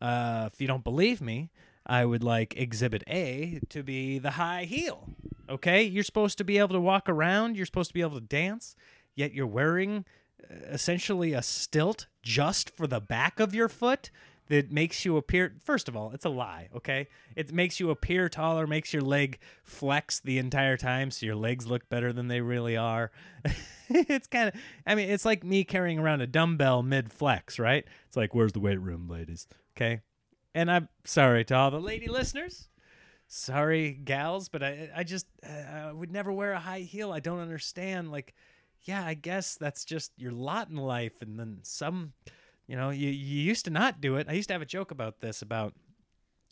Uh, 0.04 0.50
if 0.52 0.60
you 0.60 0.68
don't 0.68 0.84
believe 0.84 1.22
me, 1.22 1.50
I 1.88 2.04
would 2.04 2.24
like 2.24 2.58
Exhibit 2.58 3.04
A 3.08 3.62
to 3.70 3.84
be 3.84 4.20
the 4.20 4.32
high 4.32 4.66
heel. 4.66 5.08
Okay, 5.50 5.84
you're 5.84 6.04
supposed 6.04 6.38
to 6.40 6.44
be 6.44 6.58
able 6.58 6.74
to 6.74 6.82
walk 6.82 7.08
around. 7.08 7.56
You're 7.56 7.66
supposed 7.66 7.90
to 7.90 7.94
be 7.94 8.02
able 8.02 8.20
to 8.20 8.26
dance, 8.26 8.76
yet 9.16 9.34
you're 9.34 9.48
wearing 9.48 10.04
uh, 10.44 10.56
essentially 10.70 11.32
a 11.32 11.42
stilt 11.42 12.08
just 12.22 12.70
for 12.70 12.86
the 12.86 13.00
back 13.00 13.40
of 13.40 13.56
your 13.56 13.70
foot 13.70 14.12
that 14.48 14.72
makes 14.74 15.06
you 15.06 15.16
appear 15.16 15.56
first 15.64 15.88
of 15.88 15.96
all 15.96 16.12
it's 16.12 16.26
a 16.26 16.30
lie 16.30 16.68
okay 16.76 17.08
it 17.34 17.54
makes 17.54 17.80
you 17.80 17.90
appear 17.90 18.28
taller 18.28 18.68
makes 18.68 18.92
your 18.92 19.02
leg 19.02 19.40
flex 19.64 20.20
the 20.20 20.38
entire 20.38 20.76
time 20.76 21.10
so 21.10 21.26
your 21.26 21.36
legs 21.36 21.66
look 21.66 21.88
better 21.88 22.12
than 22.12 22.28
they 22.28 22.42
really 22.42 22.76
are 22.76 23.10
it's 23.90 24.28
kind 24.28 24.50
of 24.50 24.56
i 24.86 24.96
mean 24.96 25.10
it's 25.10 25.24
like 25.24 25.46
me 25.46 25.64
carrying 25.64 25.98
around 25.98 26.20
a 26.20 26.28
dumbbell 26.28 26.84
mid 26.84 27.12
flex 27.12 27.58
right 27.58 27.86
it's 28.06 28.18
like 28.18 28.36
where's 28.36 28.52
the 28.52 28.60
weight 28.60 28.82
room 28.82 29.08
ladies 29.08 29.48
okay. 29.76 30.02
And 30.56 30.70
i'm 30.72 30.90
sorry 31.04 31.44
to 31.46 31.56
all 31.56 31.72
the 31.72 31.80
lady 31.80 32.08
listeners. 32.08 32.70
Sorry 33.28 33.92
gals 33.92 34.50
but 34.50 34.64
i 34.64 34.90
i 34.96 35.04
just 35.04 35.28
uh, 35.48 35.88
i 35.88 35.92
would 35.92 36.12
never 36.12 36.32
wear 36.32 36.54
a 36.54 36.60
high 36.60 36.82
heel. 36.82 37.12
I 37.12 37.20
don't 37.20 37.40
understand. 37.40 38.12
Like 38.12 38.34
yeah 38.82 39.06
i 39.06 39.14
guess 39.14 39.56
that's 39.56 39.86
just 39.86 40.12
your 40.18 40.32
lot 40.32 40.70
in 40.70 40.78
life. 40.78 41.22
And 41.22 41.40
then 41.40 41.60
some 41.64 42.14
you 42.68 42.76
know 42.76 42.90
you, 42.90 43.10
you 43.10 43.42
used 43.42 43.66
to 43.66 43.72
not 43.72 44.02
do 44.02 44.16
it. 44.18 44.28
I 44.30 44.34
used 44.34 44.50
to 44.50 44.54
have 44.54 44.62
a 44.62 44.66
joke 44.66 44.92
about 44.92 45.22
this 45.22 45.42
about 45.42 45.74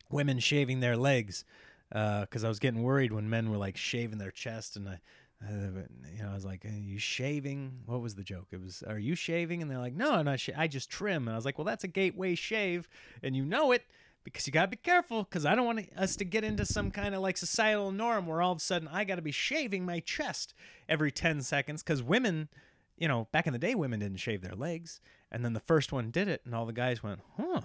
women 0.09 0.39
shaving 0.39 0.79
their 0.81 0.97
legs 0.97 1.45
because 1.89 2.43
i 2.43 2.47
was 2.47 2.59
getting 2.59 2.83
worried 2.83 3.13
when 3.13 3.29
men 3.29 3.49
were 3.49 3.57
like 3.57 3.77
shaving 3.77 4.17
their 4.17 4.31
chest. 4.31 4.75
And 4.75 4.89
i 4.89 4.99
uh, 5.43 5.81
you 6.15 6.23
know, 6.23 6.31
I 6.31 6.33
was 6.33 6.45
like, 6.45 6.65
"Are 6.65 6.69
you 6.69 6.99
shaving?" 6.99 7.79
What 7.85 8.01
was 8.01 8.15
the 8.15 8.23
joke? 8.23 8.47
It 8.51 8.61
was, 8.61 8.83
"Are 8.83 8.99
you 8.99 9.15
shaving?" 9.15 9.61
And 9.61 9.71
they're 9.71 9.79
like, 9.79 9.95
"No, 9.95 10.13
I'm 10.13 10.25
not. 10.25 10.39
Sh- 10.39 10.51
I 10.55 10.67
just 10.67 10.89
trim." 10.89 11.27
And 11.27 11.33
I 11.33 11.35
was 11.35 11.45
like, 11.45 11.57
"Well, 11.57 11.65
that's 11.65 11.83
a 11.83 11.87
gateway 11.87 12.35
shave, 12.35 12.87
and 13.23 13.35
you 13.35 13.43
know 13.43 13.71
it 13.71 13.83
because 14.23 14.45
you 14.45 14.53
gotta 14.53 14.67
be 14.67 14.77
careful 14.77 15.23
because 15.23 15.45
I 15.45 15.55
don't 15.55 15.65
want 15.65 15.89
us 15.97 16.15
to 16.17 16.25
get 16.25 16.43
into 16.43 16.65
some 16.65 16.91
kind 16.91 17.15
of 17.15 17.21
like 17.21 17.37
societal 17.37 17.91
norm 17.91 18.27
where 18.27 18.41
all 18.41 18.51
of 18.51 18.59
a 18.59 18.61
sudden 18.61 18.87
I 18.87 19.03
gotta 19.03 19.21
be 19.21 19.31
shaving 19.31 19.85
my 19.85 19.99
chest 19.99 20.53
every 20.87 21.11
ten 21.11 21.41
seconds 21.41 21.81
because 21.81 22.03
women, 22.03 22.49
you 22.97 23.07
know, 23.07 23.27
back 23.31 23.47
in 23.47 23.53
the 23.53 23.59
day, 23.59 23.73
women 23.73 23.99
didn't 23.99 24.19
shave 24.19 24.41
their 24.41 24.55
legs, 24.55 25.01
and 25.31 25.43
then 25.43 25.53
the 25.53 25.59
first 25.59 25.91
one 25.91 26.11
did 26.11 26.27
it, 26.27 26.41
and 26.45 26.53
all 26.53 26.65
the 26.65 26.73
guys 26.73 27.01
went, 27.01 27.19
"Huh," 27.37 27.61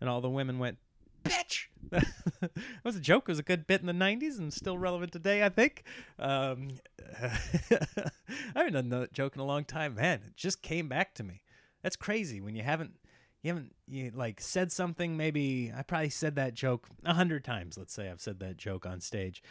and 0.00 0.10
all 0.10 0.20
the 0.20 0.30
women 0.30 0.58
went, 0.58 0.78
bitch. 1.22 1.66
that 1.90 2.50
was 2.84 2.96
a 2.96 3.00
joke. 3.00 3.24
It 3.24 3.32
was 3.32 3.38
a 3.38 3.44
good 3.44 3.66
bit 3.66 3.80
in 3.80 3.86
the 3.86 3.92
90s 3.92 4.38
and 4.38 4.52
still 4.52 4.78
relevant 4.78 5.12
today, 5.12 5.44
I 5.44 5.48
think. 5.48 5.84
Um, 6.18 6.68
I 7.22 8.10
haven't 8.54 8.74
done 8.74 8.88
that 8.90 9.12
joke 9.12 9.34
in 9.34 9.40
a 9.40 9.46
long 9.46 9.64
time. 9.64 9.94
Man, 9.96 10.20
it 10.26 10.36
just 10.36 10.62
came 10.62 10.88
back 10.88 11.14
to 11.14 11.24
me. 11.24 11.42
That's 11.82 11.96
crazy 11.96 12.40
when 12.40 12.54
you 12.54 12.62
haven't. 12.62 12.92
You 13.42 13.54
haven't 13.54 13.74
you 13.88 14.12
like 14.14 14.38
said 14.38 14.70
something 14.70 15.16
maybe 15.16 15.72
I 15.74 15.82
probably 15.82 16.10
said 16.10 16.36
that 16.36 16.52
joke 16.52 16.88
a 17.06 17.14
hundred 17.14 17.42
times. 17.42 17.78
Let's 17.78 17.94
say 17.94 18.10
I've 18.10 18.20
said 18.20 18.38
that 18.40 18.58
joke 18.58 18.84
on 18.84 19.00
stage, 19.00 19.42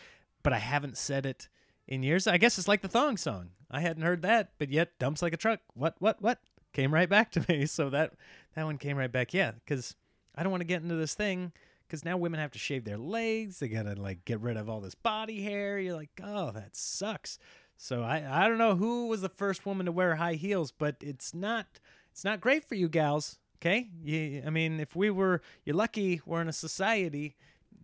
but 0.44 0.54
I 0.54 0.60
haven't 0.60 0.96
said 0.96 1.26
it 1.26 1.48
in 1.88 2.04
years. 2.04 2.28
I 2.28 2.38
guess 2.38 2.60
it's 2.60 2.68
like 2.68 2.84
the 2.84 2.88
thong 2.88 3.18
song. 3.18 3.50
I 3.72 3.80
hadn't 3.80 4.04
heard 4.04 4.22
that, 4.22 4.52
but 4.60 4.70
yet 4.70 5.00
dumps 5.00 5.24
like 5.24 5.34
a 5.34 5.38
truck. 5.38 5.62
What 5.74 5.96
what 5.98 6.22
what 6.22 6.38
came 6.74 6.94
right 6.94 7.10
back 7.10 7.32
to 7.32 7.46
me. 7.48 7.66
So 7.70 7.90
that 7.90 8.14
that 8.56 8.66
one 8.66 8.78
came 8.78 8.98
right 8.98 9.12
back. 9.12 9.34
Yeah, 9.34 9.52
because 9.52 9.96
I 10.36 10.44
don't 10.44 10.52
want 10.52 10.62
to 10.62 10.68
get 10.68 10.82
into 10.82 10.96
this 10.96 11.14
thing 11.14 11.52
because 11.88 12.06
now 12.06 12.18
women 12.18 12.40
have 12.40 12.52
to 12.52 12.60
shave 12.60 12.86
their 12.86 12.98
legs. 12.98 13.60
They 13.60 13.68
gotta 13.68 13.96
like 13.96 14.26
get 14.26 14.40
rid 14.40 14.58
of 14.58 14.70
all 14.70 14.82
this 14.82 14.96
body 14.96 15.42
hair. 15.42 15.80
You're 15.80 15.96
like, 15.96 16.22
oh, 16.24 16.52
that 16.52 16.76
sucks. 16.76 17.40
So 17.78 18.04
I 18.04 18.44
I 18.44 18.48
don't 18.48 18.58
know 18.58 18.76
who 18.76 19.08
was 19.08 19.22
the 19.22 19.30
first 19.30 19.66
woman 19.66 19.86
to 19.86 19.92
wear 19.92 20.16
high 20.16 20.36
heels, 20.36 20.72
but 20.72 20.98
it's 21.02 21.34
not 21.34 21.80
it's 22.12 22.24
not 22.24 22.42
great 22.42 22.64
for 22.64 22.76
you 22.76 22.90
gals. 22.90 23.40
Okay, 23.58 23.90
you, 24.02 24.42
I 24.46 24.50
mean, 24.52 24.80
if 24.80 24.96
we 24.96 25.10
were, 25.10 25.42
you're 25.66 25.76
lucky 25.76 26.22
we're 26.26 26.42
in 26.42 26.48
a 26.48 26.54
society 26.54 27.36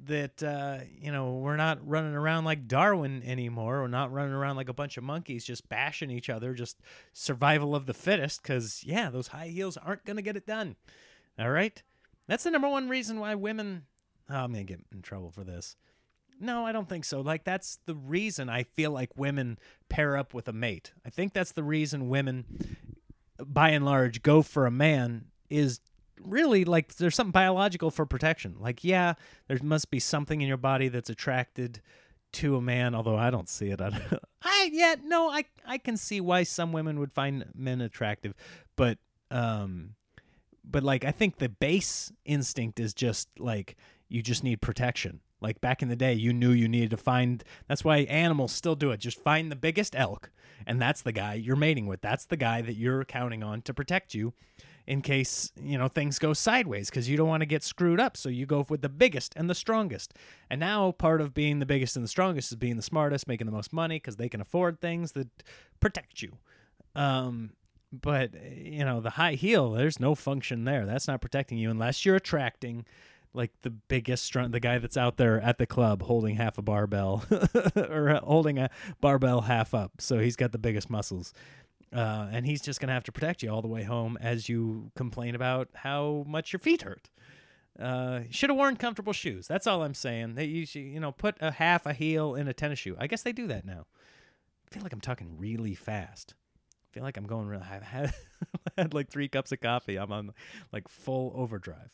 that 0.06 0.44
uh, 0.44 0.80
you 1.02 1.12
know 1.12 1.36
we're 1.36 1.58
not 1.58 1.86
running 1.88 2.14
around 2.14 2.46
like 2.46 2.68
Darwin 2.68 3.24
anymore. 3.26 3.82
We're 3.82 3.88
not 3.88 4.12
running 4.12 4.34
around 4.34 4.56
like 4.56 4.70
a 4.70 4.74
bunch 4.74 4.98
of 4.98 5.04
monkeys 5.04 5.46
just 5.46 5.68
bashing 5.70 6.12
each 6.12 6.30
other, 6.30 6.54
just 6.54 6.80
survival 7.14 7.76
of 7.76 7.86
the 7.86 7.94
fittest. 7.94 8.42
Because 8.42 8.84
yeah, 8.84 9.10
those 9.10 9.28
high 9.28 9.48
heels 9.48 9.78
aren't 9.78 10.06
gonna 10.06 10.22
get 10.22 10.38
it 10.38 10.46
done. 10.46 10.76
All 11.40 11.50
right, 11.50 11.82
that's 12.28 12.44
the 12.44 12.52
number 12.52 12.70
one 12.70 12.90
reason 12.90 13.20
why 13.20 13.36
women. 13.36 13.84
Oh, 14.30 14.36
I'm 14.36 14.52
gonna 14.52 14.64
get 14.64 14.82
in 14.92 15.02
trouble 15.02 15.32
for 15.32 15.44
this. 15.44 15.76
No, 16.40 16.66
I 16.66 16.72
don't 16.72 16.90
think 16.90 17.06
so. 17.06 17.22
Like 17.22 17.44
that's 17.44 17.80
the 17.86 17.96
reason 17.96 18.50
I 18.50 18.64
feel 18.64 18.92
like 18.92 19.16
women 19.16 19.58
pair 19.90 20.18
up 20.18 20.34
with 20.34 20.48
a 20.48 20.54
mate. 20.54 20.92
I 21.06 21.10
think 21.10 21.34
that's 21.34 21.54
the 21.54 21.64
reason 21.64 22.10
women 22.10 22.78
by 23.40 23.70
and 23.70 23.86
large 23.86 24.22
go 24.22 24.42
for 24.42 24.66
a 24.66 24.72
man 24.72 25.26
is 25.50 25.80
really 26.22 26.66
like 26.66 26.96
there's 26.96 27.16
something 27.16 27.32
biological 27.32 27.92
for 27.92 28.06
protection. 28.06 28.56
Like, 28.60 28.84
yeah, 28.84 29.14
there 29.48 29.58
must 29.62 29.92
be 29.92 30.00
something 30.00 30.42
in 30.42 30.48
your 30.48 30.58
body 30.58 30.88
that's 30.88 31.10
attracted 31.10 31.82
to 32.34 32.58
a 32.58 32.62
man, 32.62 32.96
although 32.96 33.18
I 33.18 33.30
don't 33.30 33.50
see 33.50 33.70
it. 33.70 33.82
I, 33.82 33.94
I 34.44 34.70
yeah, 34.72 34.96
no, 35.04 35.30
I 35.30 35.46
I 35.66 35.78
can 35.78 35.98
see 35.98 36.20
why 36.20 36.44
some 36.44 36.74
women 36.74 37.00
would 37.00 37.14
find 37.14 37.46
men 37.54 37.82
attractive, 37.82 38.34
but 38.76 38.98
um 39.32 39.96
but 40.70 40.84
like 40.84 41.06
I 41.06 41.12
think 41.12 41.38
the 41.38 41.50
base 41.50 42.12
instinct 42.26 42.80
is 42.80 42.94
just 42.94 43.30
like 43.40 43.76
you 44.10 44.22
just 44.22 44.44
need 44.44 44.62
protection. 44.62 45.22
Like 45.42 45.62
back 45.62 45.82
in 45.82 45.90
the 45.90 45.96
day, 45.96 46.14
you 46.14 46.34
knew 46.34 46.52
you 46.52 46.68
needed 46.68 46.92
to 46.92 46.98
find. 46.98 47.44
That's 47.68 47.84
why 47.84 47.98
animals 48.00 48.52
still 48.52 48.76
do 48.76 48.92
it. 48.92 49.00
Just 49.00 49.22
find 49.22 49.52
the 49.52 49.56
biggest 49.56 49.96
elk, 49.96 50.32
and 50.66 50.82
that's 50.82 51.02
the 51.02 51.12
guy 51.12 51.34
you're 51.34 51.56
mating 51.56 51.88
with. 51.88 52.02
That's 52.02 52.26
the 52.26 52.38
guy 52.38 52.62
that 52.62 52.76
you're 52.76 53.04
counting 53.04 53.44
on 53.44 53.62
to 53.64 53.74
protect 53.74 54.14
you, 54.14 54.34
in 54.88 55.02
case 55.02 55.52
you 55.62 55.78
know 55.78 55.88
things 55.88 56.20
go 56.20 56.34
sideways. 56.34 56.90
Because 56.90 57.10
you 57.10 57.18
don't 57.18 57.28
want 57.28 57.42
to 57.42 57.46
get 57.46 57.64
screwed 57.64 58.00
up, 58.00 58.16
so 58.18 58.30
you 58.30 58.46
go 58.46 58.66
with 58.70 58.82
the 58.82 58.90
biggest 58.90 59.34
and 59.36 59.50
the 59.50 59.56
strongest. 59.56 60.14
And 60.50 60.60
now 60.60 60.94
part 60.94 61.22
of 61.22 61.34
being 61.34 61.60
the 61.60 61.66
biggest 61.66 61.96
and 61.96 62.04
the 62.04 62.10
strongest 62.10 62.52
is 62.52 62.56
being 62.56 62.78
the 62.78 62.82
smartest, 62.82 63.28
making 63.28 63.46
the 63.46 63.54
most 63.54 63.74
money, 63.74 63.98
because 63.98 64.16
they 64.16 64.30
can 64.30 64.42
afford 64.42 64.80
things 64.80 65.12
that 65.12 65.28
protect 65.80 66.22
you. 66.22 66.38
Um, 66.96 67.52
but 67.92 68.32
you 68.56 68.84
know 68.86 69.02
the 69.02 69.12
high 69.12 69.34
heel, 69.34 69.72
there's 69.72 70.00
no 70.00 70.16
function 70.16 70.66
there. 70.66 70.86
That's 70.86 71.08
not 71.08 71.22
protecting 71.22 71.58
you 71.58 71.70
unless 71.70 72.06
you're 72.06 72.16
attracting 72.16 72.86
like 73.34 73.52
the 73.62 73.70
biggest 73.70 74.24
strong 74.24 74.52
the 74.52 74.60
guy 74.60 74.78
that's 74.78 74.98
out 74.98 75.18
there 75.18 75.42
at 75.42 75.58
the 75.58 75.66
club 75.66 76.02
holding 76.04 76.36
half 76.36 76.58
a 76.58 76.62
barbell 76.62 77.24
or 77.76 78.20
holding 78.24 78.58
a 78.58 78.70
barbell 79.02 79.42
half 79.42 79.74
up 79.74 79.94
so 80.00 80.20
he's 80.20 80.36
got 80.36 80.52
the 80.52 80.58
biggest 80.58 80.90
muscles. 80.90 81.34
Uh, 81.94 82.28
and 82.32 82.46
he's 82.46 82.62
just 82.62 82.82
gonna 82.82 82.94
have 82.94 83.04
to 83.04 83.12
protect 83.12 83.44
you 83.44 83.50
all 83.50 83.62
the 83.62 83.68
way 83.68 83.84
home 83.84 84.18
as 84.20 84.50
you 84.50 84.92
complain 84.96 85.36
about 85.36 85.70
how 85.76 86.24
much 86.28 86.52
your 86.52 86.60
feet 86.60 86.82
hurt. 86.82 87.10
Uh, 87.80 88.22
should 88.32 88.50
have 88.50 88.58
worn 88.58 88.78
comfortable 88.78 89.14
shoes. 89.14 89.48
That's 89.48 89.68
all 89.68 89.84
i'm 89.84 89.94
saying. 89.94 90.36
That 90.36 90.48
you 90.48 90.66
you 90.74 91.00
know 91.00 91.12
put 91.12 91.36
a 91.42 91.52
half 91.52 91.86
a 91.86 91.94
heel 91.94 92.36
in 92.36 92.48
a 92.48 92.54
tennis 92.54 92.80
shoe. 92.80 92.96
I 92.98 93.08
guess 93.08 93.22
they 93.24 93.34
do 93.34 93.48
that 93.48 93.66
now. 93.66 93.86
I 94.66 94.74
feel 94.74 94.84
like 94.84 94.94
i'm 94.94 95.02
talking 95.02 95.38
really 95.38 95.76
fast 95.76 96.34
feel 96.96 97.04
like 97.04 97.18
i'm 97.18 97.28
going 97.28 97.48
real 97.48 97.62
i've 97.72 97.84
had, 97.84 98.14
had 98.78 98.94
like 98.94 99.10
three 99.10 99.28
cups 99.28 99.52
of 99.52 99.60
coffee 99.62 99.98
i'm 99.98 100.12
on 100.12 100.32
like 100.72 100.88
full 100.88 101.32
overdrive 101.36 101.92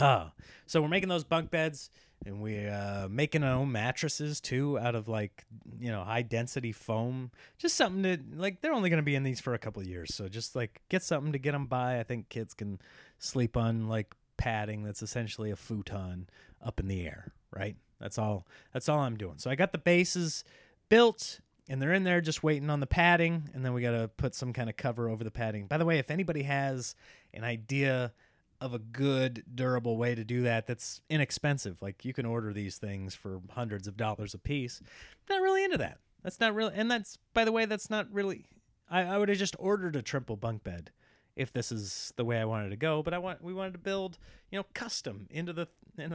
Ah, 0.00 0.32
so 0.66 0.80
we're 0.80 0.88
making 0.88 1.08
those 1.08 1.24
bunk 1.24 1.50
beds, 1.50 1.90
and 2.24 2.40
we're 2.40 2.72
uh, 2.72 3.06
making 3.10 3.42
our 3.42 3.54
own 3.54 3.70
mattresses 3.70 4.40
too, 4.40 4.78
out 4.78 4.94
of 4.94 5.08
like 5.08 5.44
you 5.78 5.90
know 5.90 6.02
high 6.02 6.22
density 6.22 6.72
foam. 6.72 7.30
Just 7.58 7.76
something 7.76 8.02
to 8.02 8.18
like. 8.34 8.60
They're 8.60 8.72
only 8.72 8.88
going 8.88 8.98
to 8.98 9.04
be 9.04 9.14
in 9.14 9.22
these 9.22 9.40
for 9.40 9.52
a 9.54 9.58
couple 9.58 9.82
years, 9.82 10.14
so 10.14 10.28
just 10.28 10.56
like 10.56 10.80
get 10.88 11.02
something 11.02 11.32
to 11.32 11.38
get 11.38 11.52
them 11.52 11.66
by. 11.66 12.00
I 12.00 12.02
think 12.02 12.28
kids 12.28 12.54
can 12.54 12.80
sleep 13.18 13.56
on 13.56 13.88
like 13.88 14.14
padding 14.36 14.84
that's 14.84 15.02
essentially 15.02 15.50
a 15.50 15.56
futon 15.56 16.28
up 16.64 16.80
in 16.80 16.88
the 16.88 17.06
air, 17.06 17.32
right? 17.54 17.76
That's 18.00 18.16
all. 18.16 18.46
That's 18.72 18.88
all 18.88 19.00
I'm 19.00 19.18
doing. 19.18 19.36
So 19.36 19.50
I 19.50 19.54
got 19.54 19.72
the 19.72 19.78
bases 19.78 20.44
built. 20.88 21.40
And 21.70 21.80
they're 21.80 21.92
in 21.92 22.02
there 22.02 22.20
just 22.20 22.42
waiting 22.42 22.68
on 22.68 22.80
the 22.80 22.86
padding, 22.86 23.48
and 23.54 23.64
then 23.64 23.72
we 23.72 23.80
got 23.80 23.92
to 23.92 24.08
put 24.08 24.34
some 24.34 24.52
kind 24.52 24.68
of 24.68 24.76
cover 24.76 25.08
over 25.08 25.22
the 25.22 25.30
padding. 25.30 25.66
By 25.68 25.78
the 25.78 25.84
way, 25.84 25.98
if 26.00 26.10
anybody 26.10 26.42
has 26.42 26.96
an 27.32 27.44
idea 27.44 28.12
of 28.60 28.74
a 28.74 28.78
good 28.78 29.44
durable 29.54 29.96
way 29.96 30.14
to 30.14 30.24
do 30.24 30.42
that 30.42 30.66
that's 30.66 31.00
inexpensive 31.08 31.80
like 31.80 32.04
you 32.04 32.12
can 32.12 32.26
order 32.26 32.52
these 32.52 32.76
things 32.76 33.14
for 33.14 33.40
hundreds 33.50 33.88
of 33.88 33.96
dollars 33.96 34.34
a 34.34 34.38
piece 34.38 34.82
not 35.30 35.40
really 35.40 35.64
into 35.64 35.78
that 35.78 35.98
that's 36.22 36.40
not 36.40 36.54
really 36.54 36.72
and 36.74 36.90
that's 36.90 37.16
by 37.32 37.44
the 37.44 37.52
way 37.52 37.64
that's 37.64 37.88
not 37.88 38.06
really 38.12 38.44
i, 38.90 39.00
I 39.00 39.16
would 39.16 39.30
have 39.30 39.38
just 39.38 39.56
ordered 39.58 39.96
a 39.96 40.02
triple 40.02 40.36
bunk 40.36 40.62
bed 40.62 40.90
if 41.36 41.52
this 41.52 41.70
is 41.72 42.12
the 42.16 42.24
way 42.24 42.38
i 42.38 42.44
wanted 42.44 42.70
to 42.70 42.76
go 42.76 43.02
but 43.02 43.14
i 43.14 43.18
want 43.18 43.42
we 43.42 43.52
wanted 43.52 43.72
to 43.72 43.78
build 43.78 44.18
you 44.50 44.58
know 44.58 44.66
custom 44.74 45.26
into 45.30 45.52
the 45.52 45.66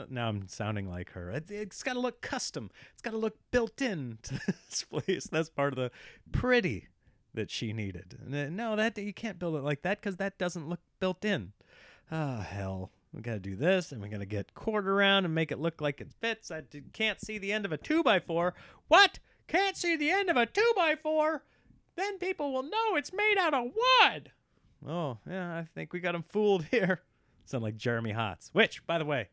now 0.10 0.30
i'm 0.30 0.48
sounding 0.48 0.90
like 0.90 1.12
her 1.12 1.30
it, 1.32 1.50
it's 1.50 1.84
got 1.84 1.94
to 1.94 2.00
look 2.00 2.22
custom 2.22 2.70
it's 2.94 3.02
got 3.02 3.12
to 3.12 3.18
look 3.18 3.38
built 3.52 3.82
in 3.82 4.18
to 4.24 4.34
this 4.70 4.84
place 4.84 5.28
that's 5.32 5.50
part 5.50 5.74
of 5.74 5.78
the 5.78 5.92
pretty 6.32 6.88
that 7.34 7.52
she 7.52 7.74
needed 7.74 8.18
no 8.28 8.76
that 8.76 8.98
you 8.98 9.14
can't 9.14 9.40
build 9.40 9.56
it 9.56 9.64
like 9.64 9.82
that 9.82 10.00
because 10.00 10.18
that 10.18 10.38
doesn't 10.38 10.70
look 10.70 10.80
built 11.00 11.26
in 11.26 11.52
Oh 12.12 12.38
hell. 12.38 12.92
We 13.14 13.22
gotta 13.22 13.40
do 13.40 13.56
this, 13.56 13.92
and 13.92 14.02
we 14.02 14.10
gotta 14.10 14.26
get 14.26 14.54
cord 14.54 14.88
around 14.88 15.26
and 15.26 15.34
make 15.34 15.52
it 15.52 15.60
look 15.60 15.82
like 15.82 16.02
it 16.02 16.14
fits. 16.20 16.52
I 16.52 16.64
can't 16.94 17.20
see 17.20 17.38
the 17.38 17.54
end 17.54 17.66
of 17.66 17.72
a 17.72 17.78
two 17.78 18.04
by 18.04 18.20
four. 18.20 18.54
What? 18.88 19.20
Can't 19.48 19.78
see 19.78 19.96
the 19.96 20.12
end 20.12 20.30
of 20.30 20.38
a 20.38 20.46
two 20.46 20.74
by 20.76 20.96
four? 20.96 21.44
Then 21.96 22.20
people 22.20 22.52
will 22.52 22.64
know 22.64 22.96
it's 22.96 23.14
made 23.14 23.38
out 23.40 23.54
of 23.54 23.72
wood. 24.02 24.32
Oh 24.88 25.18
yeah, 25.30 25.58
I 25.58 25.66
think 25.74 25.94
we 25.94 26.00
got 26.00 26.16
him 26.16 26.24
fooled 26.24 26.66
here. 26.72 27.02
Sound 27.46 27.64
like 27.64 27.78
Jeremy 27.78 28.14
Hotz, 28.14 28.50
which, 28.54 28.86
by 28.88 28.98
the 28.98 29.06
way, 29.06 29.30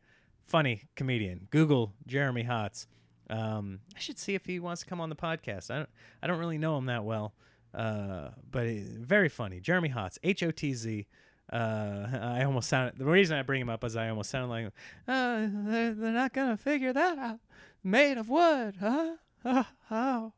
funny 0.47 0.83
comedian. 0.97 1.47
Google 1.51 1.95
Jeremy 2.07 2.45
Hotz. 2.45 2.87
Um, 3.31 3.81
I 3.97 4.01
should 4.01 4.19
see 4.19 4.35
if 4.35 4.45
he 4.45 4.59
wants 4.59 4.83
to 4.83 4.87
come 4.87 5.01
on 5.01 5.09
the 5.09 5.17
podcast. 5.17 5.71
I 5.71 5.79
don't, 5.79 5.89
I 6.23 6.27
don't 6.27 6.39
really 6.39 6.59
know 6.59 6.77
him 6.77 6.87
that 6.87 7.05
well, 7.05 7.33
uh, 7.75 8.29
but 8.51 8.67
he- 8.67 8.81
very 8.81 9.29
funny. 9.31 9.61
Jeremy 9.61 9.89
Hotz, 9.91 10.19
H 10.23 10.43
O 10.43 10.51
T 10.51 10.75
Z. 10.75 11.07
Uh, 11.53 12.07
I 12.23 12.45
almost 12.45 12.69
sounded. 12.69 12.99
The 12.99 13.05
reason 13.05 13.37
I 13.39 13.43
bring 13.43 13.61
him 13.61 13.69
up 13.71 13.85
is 13.85 13.97
I 13.97 14.09
almost 14.09 14.31
sounded 14.31 14.49
like, 14.49 14.67
uh, 15.09 15.47
they're, 15.51 15.95
they're 15.95 16.13
not 16.13 16.33
gonna 16.33 16.57
figure 16.57 16.93
that 16.93 17.19
out. 17.19 17.41
Made 17.85 18.17
of 18.19 18.29
wood, 18.29 18.77
huh? 18.81 19.17
Uh, 19.45 19.65
how? 19.89 20.33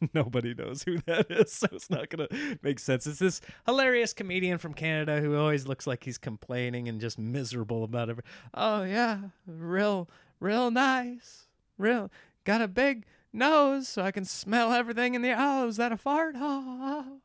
Nobody 0.14 0.54
knows 0.54 0.82
who 0.84 0.98
that 1.06 1.30
is, 1.30 1.52
so 1.52 1.68
it's 1.72 1.90
not 1.90 2.08
gonna 2.08 2.28
make 2.62 2.78
sense. 2.78 3.06
It's 3.06 3.18
this 3.18 3.40
hilarious 3.66 4.12
comedian 4.12 4.58
from 4.58 4.72
Canada 4.72 5.20
who 5.20 5.36
always 5.36 5.66
looks 5.66 5.86
like 5.86 6.04
he's 6.04 6.18
complaining 6.18 6.88
and 6.88 7.00
just 7.00 7.18
miserable 7.18 7.84
about 7.84 8.08
it. 8.08 8.18
Oh 8.54 8.82
yeah, 8.82 9.18
real, 9.46 10.08
real 10.38 10.70
nice, 10.70 11.48
real. 11.76 12.10
Got 12.44 12.62
a 12.62 12.68
big 12.68 13.04
nose, 13.32 13.88
so 13.88 14.02
I 14.02 14.10
can 14.10 14.24
smell 14.24 14.72
everything 14.72 15.14
in 15.14 15.22
the. 15.22 15.34
Oh, 15.36 15.68
is 15.68 15.76
that 15.76 15.92
a 15.92 15.96
fart? 15.96 16.34
Oh, 16.38 17.20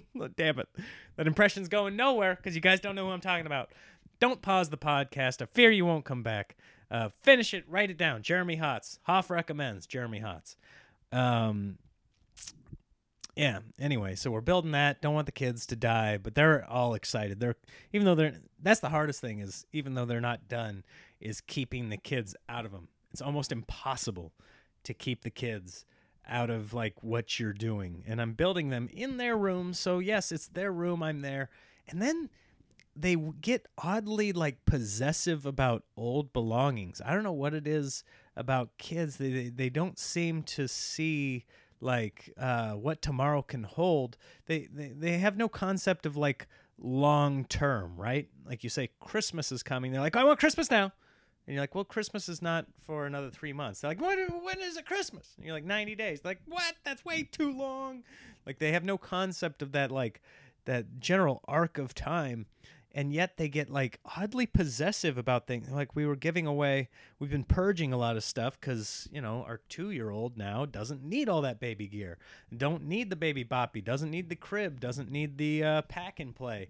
oh. 0.00 0.28
damn 0.36 0.58
it, 0.58 0.68
that 1.16 1.26
impression's 1.26 1.68
going 1.68 1.96
nowhere 1.96 2.36
because 2.36 2.54
you 2.54 2.60
guys 2.60 2.80
don't 2.80 2.94
know 2.94 3.06
who 3.06 3.12
I'm 3.12 3.20
talking 3.20 3.46
about. 3.46 3.70
Don't 4.20 4.40
pause 4.40 4.70
the 4.70 4.78
podcast. 4.78 5.42
I 5.42 5.46
fear 5.46 5.70
you 5.70 5.84
won't 5.84 6.04
come 6.04 6.22
back. 6.22 6.56
Uh, 6.90 7.08
finish 7.22 7.52
it. 7.52 7.64
Write 7.66 7.90
it 7.90 7.96
down. 7.96 8.22
Jeremy 8.22 8.58
Hotz. 8.58 8.98
Hoff 9.02 9.30
recommends 9.30 9.86
Jeremy 9.86 10.20
Hotz. 10.20 10.54
Um, 11.10 11.78
yeah. 13.36 13.60
Anyway, 13.80 14.14
so 14.14 14.30
we're 14.30 14.40
building 14.40 14.72
that. 14.72 15.00
Don't 15.00 15.14
want 15.14 15.26
the 15.26 15.32
kids 15.32 15.66
to 15.66 15.76
die, 15.76 16.18
but 16.18 16.34
they're 16.34 16.64
all 16.68 16.94
excited. 16.94 17.40
They're 17.40 17.56
even 17.92 18.04
though 18.04 18.14
they're 18.14 18.40
that's 18.62 18.80
the 18.80 18.90
hardest 18.90 19.20
thing 19.20 19.40
is 19.40 19.66
even 19.72 19.94
though 19.94 20.04
they're 20.04 20.20
not 20.20 20.48
done 20.48 20.84
is 21.20 21.40
keeping 21.40 21.88
the 21.88 21.96
kids 21.96 22.36
out 22.48 22.64
of 22.64 22.72
them. 22.72 22.88
It's 23.10 23.22
almost 23.22 23.52
impossible 23.52 24.32
to 24.84 24.94
keep 24.94 25.22
the 25.22 25.30
kids 25.30 25.84
out 26.28 26.50
of 26.50 26.72
like 26.72 27.02
what 27.02 27.38
you're 27.38 27.52
doing. 27.52 28.04
And 28.06 28.20
I'm 28.20 28.32
building 28.32 28.70
them 28.70 28.88
in 28.92 29.16
their 29.16 29.36
room. 29.36 29.74
So 29.74 29.98
yes, 29.98 30.30
it's 30.30 30.48
their 30.48 30.72
room. 30.72 31.02
I'm 31.02 31.20
there. 31.20 31.50
And 31.88 32.00
then 32.00 32.30
they 32.96 33.16
get 33.16 33.66
oddly 33.78 34.32
like 34.32 34.64
possessive 34.64 35.44
about 35.44 35.84
old 35.96 36.32
belongings. 36.32 37.02
I 37.04 37.12
don't 37.12 37.24
know 37.24 37.32
what 37.32 37.54
it 37.54 37.66
is 37.66 38.04
about 38.36 38.78
kids. 38.78 39.16
They 39.16 39.30
they, 39.32 39.48
they 39.48 39.70
don't 39.70 39.98
seem 39.98 40.42
to 40.44 40.68
see 40.68 41.44
like 41.84 42.32
uh, 42.38 42.72
what 42.72 43.02
tomorrow 43.02 43.42
can 43.42 43.64
hold. 43.64 44.16
They, 44.46 44.68
they 44.72 44.88
they 44.88 45.18
have 45.18 45.36
no 45.36 45.48
concept 45.48 46.06
of 46.06 46.16
like 46.16 46.48
long 46.78 47.44
term, 47.44 47.96
right? 47.96 48.28
Like 48.46 48.64
you 48.64 48.70
say, 48.70 48.90
Christmas 49.00 49.52
is 49.52 49.62
coming. 49.62 49.92
They're 49.92 50.00
like, 50.00 50.16
I 50.16 50.24
want 50.24 50.40
Christmas 50.40 50.70
now. 50.70 50.92
And 51.46 51.54
you're 51.54 51.62
like, 51.62 51.74
well, 51.74 51.84
Christmas 51.84 52.28
is 52.28 52.40
not 52.40 52.66
for 52.78 53.04
another 53.04 53.30
three 53.30 53.52
months. 53.52 53.80
They're 53.80 53.90
like, 53.90 54.00
when, 54.00 54.18
when 54.42 54.60
is 54.60 54.78
it 54.78 54.86
Christmas? 54.86 55.34
And 55.36 55.44
you're 55.44 55.54
like, 55.54 55.64
90 55.64 55.94
days. 55.94 56.22
They're 56.22 56.30
like, 56.30 56.40
what? 56.46 56.74
That's 56.84 57.04
way 57.04 57.22
too 57.22 57.52
long. 57.52 58.02
Like 58.46 58.58
they 58.58 58.72
have 58.72 58.82
no 58.82 58.96
concept 58.96 59.60
of 59.60 59.72
that, 59.72 59.90
like 59.90 60.22
that 60.64 61.00
general 61.00 61.42
arc 61.46 61.76
of 61.76 61.94
time. 61.94 62.46
And 62.96 63.12
yet 63.12 63.36
they 63.36 63.48
get 63.48 63.70
like 63.70 63.98
oddly 64.16 64.46
possessive 64.46 65.18
about 65.18 65.48
things. 65.48 65.68
Like 65.68 65.96
we 65.96 66.06
were 66.06 66.14
giving 66.14 66.46
away, 66.46 66.88
we've 67.18 67.30
been 67.30 67.44
purging 67.44 67.92
a 67.92 67.96
lot 67.96 68.16
of 68.16 68.22
stuff 68.22 68.58
because, 68.60 69.08
you 69.10 69.20
know, 69.20 69.44
our 69.48 69.60
two 69.68 69.90
year 69.90 70.10
old 70.10 70.38
now 70.38 70.64
doesn't 70.64 71.02
need 71.02 71.28
all 71.28 71.42
that 71.42 71.58
baby 71.58 71.88
gear. 71.88 72.18
Don't 72.56 72.84
need 72.84 73.10
the 73.10 73.16
baby 73.16 73.44
boppy, 73.44 73.84
doesn't 73.84 74.10
need 74.10 74.28
the 74.28 74.36
crib, 74.36 74.78
doesn't 74.78 75.10
need 75.10 75.38
the 75.38 75.64
uh, 75.64 75.82
pack 75.82 76.20
and 76.20 76.34
play 76.34 76.68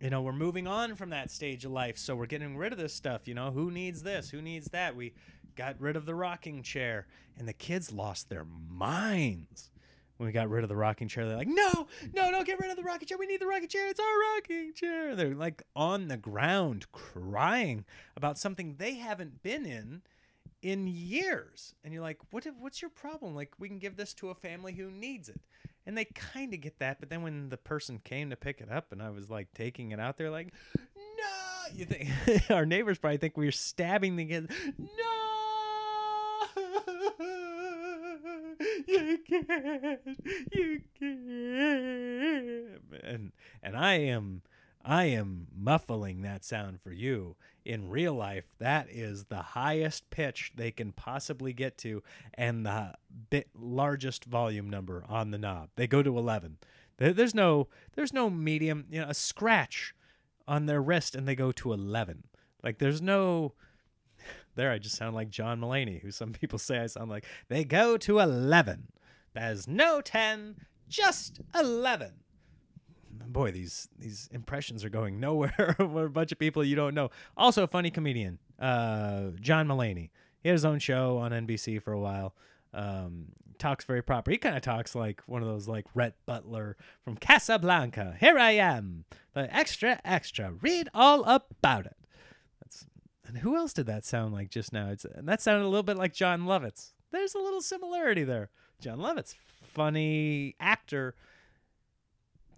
you 0.00 0.10
know, 0.10 0.20
we're 0.20 0.32
moving 0.32 0.66
on 0.66 0.94
from 0.94 1.10
that 1.10 1.30
stage 1.30 1.64
of 1.64 1.72
life, 1.72 1.96
so 1.96 2.14
we're 2.14 2.26
getting 2.26 2.56
rid 2.56 2.72
of 2.72 2.78
this 2.78 2.92
stuff. 2.92 3.26
You 3.26 3.34
know, 3.34 3.50
who 3.50 3.70
needs 3.70 4.02
this? 4.02 4.30
Who 4.30 4.42
needs 4.42 4.68
that? 4.68 4.94
We 4.94 5.14
got 5.54 5.80
rid 5.80 5.96
of 5.96 6.04
the 6.04 6.14
rocking 6.14 6.62
chair, 6.62 7.06
and 7.38 7.48
the 7.48 7.54
kids 7.54 7.92
lost 7.92 8.28
their 8.28 8.44
minds 8.44 9.70
when 10.16 10.26
we 10.26 10.32
got 10.32 10.48
rid 10.48 10.62
of 10.62 10.68
the 10.68 10.76
rocking 10.76 11.08
chair. 11.08 11.26
They're 11.26 11.36
like, 11.36 11.48
no, 11.48 11.86
no, 12.14 12.30
don't 12.30 12.46
get 12.46 12.58
rid 12.58 12.70
of 12.70 12.76
the 12.76 12.82
rocking 12.82 13.06
chair. 13.08 13.18
We 13.18 13.26
need 13.26 13.40
the 13.40 13.46
rocking 13.46 13.68
chair. 13.68 13.88
It's 13.88 14.00
our 14.00 14.34
rocking 14.34 14.72
chair. 14.74 15.14
They're 15.14 15.34
like 15.34 15.62
on 15.74 16.08
the 16.08 16.16
ground 16.16 16.86
crying 16.92 17.84
about 18.16 18.38
something 18.38 18.76
they 18.78 18.94
haven't 18.94 19.42
been 19.42 19.66
in 19.66 20.02
in 20.62 20.86
years. 20.86 21.74
And 21.84 21.92
you're 21.92 22.02
like, 22.02 22.18
what? 22.30 22.46
What's 22.58 22.80
your 22.80 22.90
problem? 22.90 23.34
Like, 23.34 23.52
we 23.58 23.68
can 23.68 23.78
give 23.78 23.96
this 23.96 24.14
to 24.14 24.30
a 24.30 24.34
family 24.34 24.72
who 24.72 24.90
needs 24.90 25.28
it. 25.28 25.40
And 25.86 25.96
they 25.96 26.06
kind 26.06 26.52
of 26.52 26.60
get 26.60 26.80
that, 26.80 26.98
but 26.98 27.10
then 27.10 27.22
when 27.22 27.48
the 27.48 27.56
person 27.56 28.00
came 28.02 28.30
to 28.30 28.36
pick 28.36 28.60
it 28.60 28.68
up 28.72 28.90
and 28.90 29.00
I 29.00 29.10
was 29.10 29.30
like 29.30 29.54
taking 29.54 29.92
it 29.92 30.00
out, 30.00 30.16
they're 30.16 30.32
like, 30.32 30.52
no, 30.76 31.72
You 31.74 31.84
think 31.84 32.10
our 32.50 32.66
neighbors 32.66 32.98
probably 32.98 33.18
think 33.18 33.36
we're 33.36 33.52
stabbing 33.52 34.16
the 34.16 34.24
kids? 34.24 34.48
No, 34.76 34.86
you 38.86 39.18
can't, 39.28 40.00
you 40.52 40.80
can't. 40.98 42.80
And 43.02 43.32
and 43.62 43.76
I 43.76 43.94
am, 43.94 44.42
I 44.84 45.04
am 45.06 45.48
muffling 45.56 46.22
that 46.22 46.44
sound 46.44 46.80
for 46.80 46.92
you. 46.92 47.36
In 47.64 47.90
real 47.90 48.14
life, 48.14 48.44
that 48.58 48.88
is 48.90 49.24
the 49.24 49.42
highest 49.42 50.08
pitch 50.10 50.52
they 50.54 50.70
can 50.70 50.92
possibly 50.92 51.52
get 51.52 51.76
to, 51.78 52.02
and 52.34 52.64
the 52.64 52.94
bit 53.30 53.48
largest 53.54 54.24
volume 54.24 54.70
number 54.70 55.04
on 55.08 55.30
the 55.30 55.38
knob. 55.38 55.70
They 55.76 55.86
go 55.86 56.02
to 56.02 56.18
eleven. 56.18 56.58
There's 56.98 57.34
no, 57.34 57.68
there's 57.94 58.12
no 58.12 58.30
medium. 58.30 58.86
You 58.90 59.02
know, 59.02 59.08
a 59.08 59.14
scratch 59.14 59.94
on 60.48 60.66
their 60.66 60.80
wrist 60.82 61.14
and 61.14 61.26
they 61.26 61.34
go 61.34 61.52
to 61.52 61.72
11. 61.72 62.24
Like 62.62 62.78
there's 62.78 63.02
no 63.02 63.52
there 64.56 64.72
I 64.72 64.78
just 64.78 64.96
sound 64.96 65.14
like 65.14 65.30
John 65.30 65.60
Mulaney, 65.60 66.02
who 66.02 66.10
some 66.10 66.32
people 66.40 66.58
say 66.58 66.78
I 66.78 66.86
sound 66.86 67.10
like. 67.10 67.24
They 67.48 67.64
go 67.64 67.96
to 67.98 68.18
11. 68.18 68.88
There's 69.34 69.68
no 69.68 70.00
10, 70.00 70.56
just 70.88 71.40
11. 71.54 72.12
Boy, 73.28 73.50
these 73.50 73.88
these 73.98 74.28
impressions 74.32 74.84
are 74.84 74.88
going 74.88 75.20
nowhere. 75.20 75.76
We're 75.78 76.06
a 76.06 76.10
bunch 76.10 76.32
of 76.32 76.38
people 76.38 76.64
you 76.64 76.76
don't 76.76 76.94
know. 76.94 77.10
Also, 77.36 77.64
a 77.64 77.66
funny 77.66 77.90
comedian, 77.90 78.38
uh, 78.58 79.30
John 79.40 79.66
Mulaney. 79.66 80.10
He 80.42 80.48
had 80.48 80.54
his 80.54 80.64
own 80.64 80.78
show 80.78 81.18
on 81.18 81.32
NBC 81.32 81.82
for 81.82 81.92
a 81.92 81.98
while. 82.00 82.34
Um, 82.72 83.26
talks 83.58 83.84
very 83.84 84.02
proper. 84.02 84.30
He 84.30 84.38
kind 84.38 84.56
of 84.56 84.62
talks 84.62 84.94
like 84.94 85.22
one 85.26 85.42
of 85.42 85.48
those 85.48 85.66
like 85.66 85.86
Rhett 85.94 86.14
Butler 86.24 86.76
from 87.04 87.16
Casablanca. 87.16 88.16
Here 88.20 88.38
I 88.38 88.52
am, 88.52 89.04
the 89.32 89.54
extra 89.54 90.00
extra. 90.04 90.52
Read 90.52 90.88
all 90.94 91.24
about 91.24 91.86
it. 91.86 91.96
And 93.26 93.38
who 93.38 93.56
else 93.56 93.72
did 93.72 93.86
that 93.86 94.04
sound 94.04 94.32
like 94.32 94.50
just 94.50 94.72
now? 94.72 94.88
It's 94.90 95.04
and 95.04 95.28
that 95.28 95.42
sounded 95.42 95.64
a 95.64 95.68
little 95.68 95.82
bit 95.82 95.96
like 95.96 96.14
Jon 96.14 96.42
Lovitz. 96.42 96.92
There's 97.10 97.34
a 97.34 97.38
little 97.38 97.60
similarity 97.60 98.24
there. 98.24 98.50
Jon 98.80 98.98
Lovitz, 98.98 99.34
funny 99.62 100.54
actor, 100.60 101.14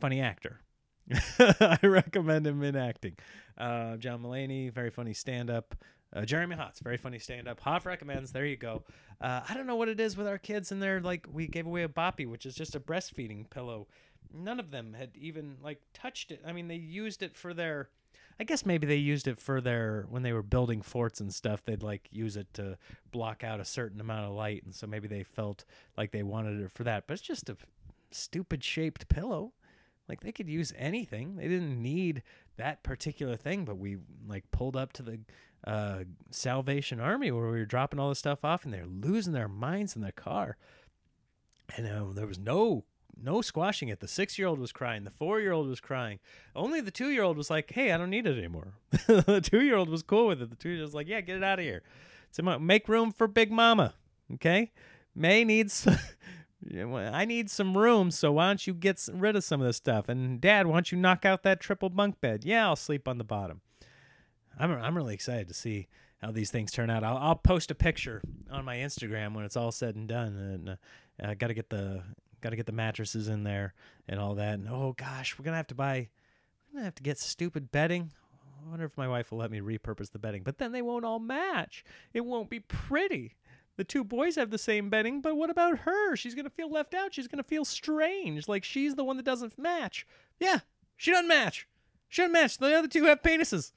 funny 0.00 0.20
actor. 0.20 0.60
I 1.38 1.78
recommend 1.82 2.46
him 2.46 2.62
in 2.62 2.76
acting. 2.76 3.16
Uh, 3.56 3.96
John 3.96 4.22
Mulaney, 4.22 4.72
very 4.72 4.90
funny 4.90 5.14
stand-up. 5.14 5.74
Uh, 6.14 6.24
Jeremy 6.24 6.56
Hotz, 6.56 6.80
very 6.80 6.96
funny 6.96 7.18
stand-up. 7.18 7.60
Hoff 7.60 7.86
recommends. 7.86 8.32
There 8.32 8.46
you 8.46 8.56
go. 8.56 8.84
Uh, 9.20 9.40
I 9.48 9.54
don't 9.54 9.66
know 9.66 9.76
what 9.76 9.88
it 9.88 10.00
is 10.00 10.16
with 10.16 10.26
our 10.26 10.38
kids, 10.38 10.70
and 10.70 10.80
they're 10.80 11.00
like, 11.00 11.26
we 11.30 11.46
gave 11.46 11.66
away 11.66 11.82
a 11.82 11.88
boppy, 11.88 12.26
which 12.26 12.46
is 12.46 12.54
just 12.54 12.74
a 12.74 12.80
breastfeeding 12.80 13.50
pillow. 13.50 13.88
None 14.32 14.60
of 14.60 14.70
them 14.70 14.94
had 14.94 15.10
even 15.16 15.56
like 15.62 15.80
touched 15.92 16.30
it. 16.30 16.42
I 16.46 16.52
mean, 16.52 16.68
they 16.68 16.76
used 16.76 17.22
it 17.22 17.34
for 17.36 17.52
their. 17.52 17.88
I 18.40 18.44
guess 18.44 18.64
maybe 18.64 18.86
they 18.86 18.96
used 18.96 19.26
it 19.26 19.38
for 19.40 19.60
their 19.60 20.06
when 20.08 20.22
they 20.22 20.32
were 20.32 20.42
building 20.42 20.80
forts 20.80 21.20
and 21.20 21.34
stuff. 21.34 21.64
They'd 21.64 21.82
like 21.82 22.08
use 22.12 22.36
it 22.36 22.52
to 22.54 22.78
block 23.10 23.42
out 23.42 23.58
a 23.58 23.64
certain 23.64 24.00
amount 24.00 24.26
of 24.26 24.34
light, 24.34 24.62
and 24.64 24.74
so 24.74 24.86
maybe 24.86 25.08
they 25.08 25.24
felt 25.24 25.64
like 25.96 26.12
they 26.12 26.22
wanted 26.22 26.60
it 26.60 26.70
for 26.70 26.84
that. 26.84 27.06
But 27.06 27.14
it's 27.14 27.22
just 27.22 27.48
a 27.48 27.56
stupid 28.10 28.62
shaped 28.62 29.08
pillow. 29.08 29.52
Like 30.08 30.20
they 30.20 30.32
could 30.32 30.48
use 30.48 30.72
anything. 30.76 31.36
They 31.36 31.48
didn't 31.48 31.82
need 31.82 32.22
that 32.56 32.82
particular 32.82 33.36
thing, 33.36 33.64
but 33.64 33.76
we 33.76 33.98
like 34.26 34.50
pulled 34.52 34.76
up 34.76 34.92
to 34.94 35.02
the 35.02 35.18
uh, 35.66 36.04
Salvation 36.30 37.00
Army 37.00 37.30
where 37.30 37.50
we 37.50 37.58
were 37.58 37.66
dropping 37.66 37.98
all 37.98 38.08
this 38.08 38.20
stuff 38.20 38.44
off, 38.44 38.64
and 38.64 38.72
they're 38.72 38.86
losing 38.86 39.32
their 39.32 39.48
minds 39.48 39.96
in 39.96 40.02
the 40.02 40.12
car. 40.12 40.56
And 41.76 41.86
uh, 41.86 42.12
there 42.14 42.26
was 42.26 42.38
no 42.38 42.84
no 43.22 43.40
squashing 43.42 43.88
it. 43.88 44.00
The 44.00 44.08
six 44.08 44.38
year 44.38 44.48
old 44.48 44.58
was 44.58 44.72
crying. 44.72 45.04
The 45.04 45.10
four 45.10 45.40
year 45.40 45.52
old 45.52 45.68
was 45.68 45.80
crying. 45.80 46.18
Only 46.54 46.80
the 46.80 46.90
two 46.90 47.10
year 47.10 47.22
old 47.22 47.36
was 47.36 47.50
like, 47.50 47.70
"Hey, 47.72 47.92
I 47.92 47.98
don't 47.98 48.10
need 48.10 48.26
it 48.26 48.38
anymore." 48.38 48.74
the 49.06 49.40
two 49.42 49.62
year 49.62 49.76
old 49.76 49.88
was 49.88 50.02
cool 50.02 50.28
with 50.28 50.42
it. 50.42 50.50
The 50.50 50.56
two 50.56 50.70
year 50.70 50.78
old 50.78 50.88
was 50.88 50.94
like, 50.94 51.08
"Yeah, 51.08 51.20
get 51.20 51.36
it 51.36 51.44
out 51.44 51.58
of 51.58 51.64
here." 51.64 51.82
So 52.30 52.42
ma- 52.42 52.58
make 52.58 52.88
room 52.88 53.12
for 53.12 53.26
Big 53.26 53.50
Mama. 53.50 53.94
Okay, 54.34 54.72
May 55.14 55.44
needs. 55.44 55.86
I 56.74 57.24
need 57.24 57.50
some 57.50 57.78
room, 57.78 58.10
so 58.10 58.32
why 58.32 58.48
don't 58.48 58.66
you 58.66 58.74
get 58.74 59.06
rid 59.12 59.36
of 59.36 59.44
some 59.44 59.60
of 59.60 59.66
this 59.66 59.76
stuff? 59.76 60.08
And 60.08 60.40
Dad, 60.40 60.66
why 60.66 60.74
don't 60.74 60.90
you 60.90 60.98
knock 60.98 61.24
out 61.24 61.44
that 61.44 61.60
triple 61.60 61.88
bunk 61.88 62.20
bed? 62.20 62.44
Yeah, 62.44 62.66
I'll 62.66 62.76
sleep 62.76 63.06
on 63.06 63.18
the 63.18 63.24
bottom. 63.24 63.60
I'm 64.58 64.72
I'm 64.72 64.96
really 64.96 65.14
excited 65.14 65.48
to 65.48 65.54
see 65.54 65.88
how 66.20 66.32
these 66.32 66.50
things 66.50 66.72
turn 66.72 66.90
out. 66.90 67.04
I'll, 67.04 67.16
I'll 67.16 67.36
post 67.36 67.70
a 67.70 67.74
picture 67.74 68.20
on 68.50 68.64
my 68.64 68.76
Instagram 68.76 69.34
when 69.34 69.44
it's 69.44 69.56
all 69.56 69.72
said 69.72 69.94
and 69.94 70.08
done. 70.08 70.36
And 70.36 70.68
uh, 70.70 70.76
I 71.22 71.34
got 71.34 71.48
to 71.48 71.54
get 71.54 71.70
the 71.70 72.02
got 72.40 72.50
to 72.50 72.56
get 72.56 72.66
the 72.66 72.72
mattresses 72.72 73.28
in 73.28 73.44
there 73.44 73.74
and 74.08 74.20
all 74.20 74.34
that. 74.36 74.54
And 74.54 74.68
oh 74.68 74.94
gosh, 74.96 75.38
we're 75.38 75.44
gonna 75.44 75.56
have 75.56 75.66
to 75.68 75.74
buy. 75.74 76.08
We're 76.68 76.78
gonna 76.78 76.84
have 76.84 76.94
to 76.96 77.02
get 77.02 77.18
stupid 77.18 77.70
bedding. 77.70 78.12
I 78.66 78.70
wonder 78.70 78.84
if 78.84 78.96
my 78.96 79.08
wife 79.08 79.30
will 79.30 79.38
let 79.38 79.50
me 79.50 79.60
repurpose 79.60 80.10
the 80.10 80.18
bedding. 80.18 80.42
But 80.42 80.58
then 80.58 80.72
they 80.72 80.82
won't 80.82 81.04
all 81.04 81.18
match. 81.18 81.84
It 82.12 82.24
won't 82.24 82.50
be 82.50 82.60
pretty. 82.60 83.34
The 83.76 83.84
two 83.84 84.02
boys 84.02 84.34
have 84.34 84.50
the 84.50 84.58
same 84.58 84.90
bedding, 84.90 85.20
but 85.20 85.36
what 85.36 85.50
about 85.50 85.80
her? 85.80 86.16
She's 86.16 86.34
gonna 86.34 86.50
feel 86.50 86.70
left 86.70 86.94
out. 86.94 87.14
She's 87.14 87.28
gonna 87.28 87.44
feel 87.44 87.64
strange, 87.64 88.48
like 88.48 88.64
she's 88.64 88.96
the 88.96 89.04
one 89.04 89.16
that 89.16 89.24
doesn't 89.24 89.56
match. 89.56 90.06
Yeah, 90.40 90.60
she 90.96 91.12
doesn't 91.12 91.28
match. 91.28 91.68
She 92.08 92.22
doesn't 92.22 92.32
match. 92.32 92.58
The 92.58 92.76
other 92.76 92.88
two 92.88 93.04
have 93.04 93.22
penises. 93.22 93.72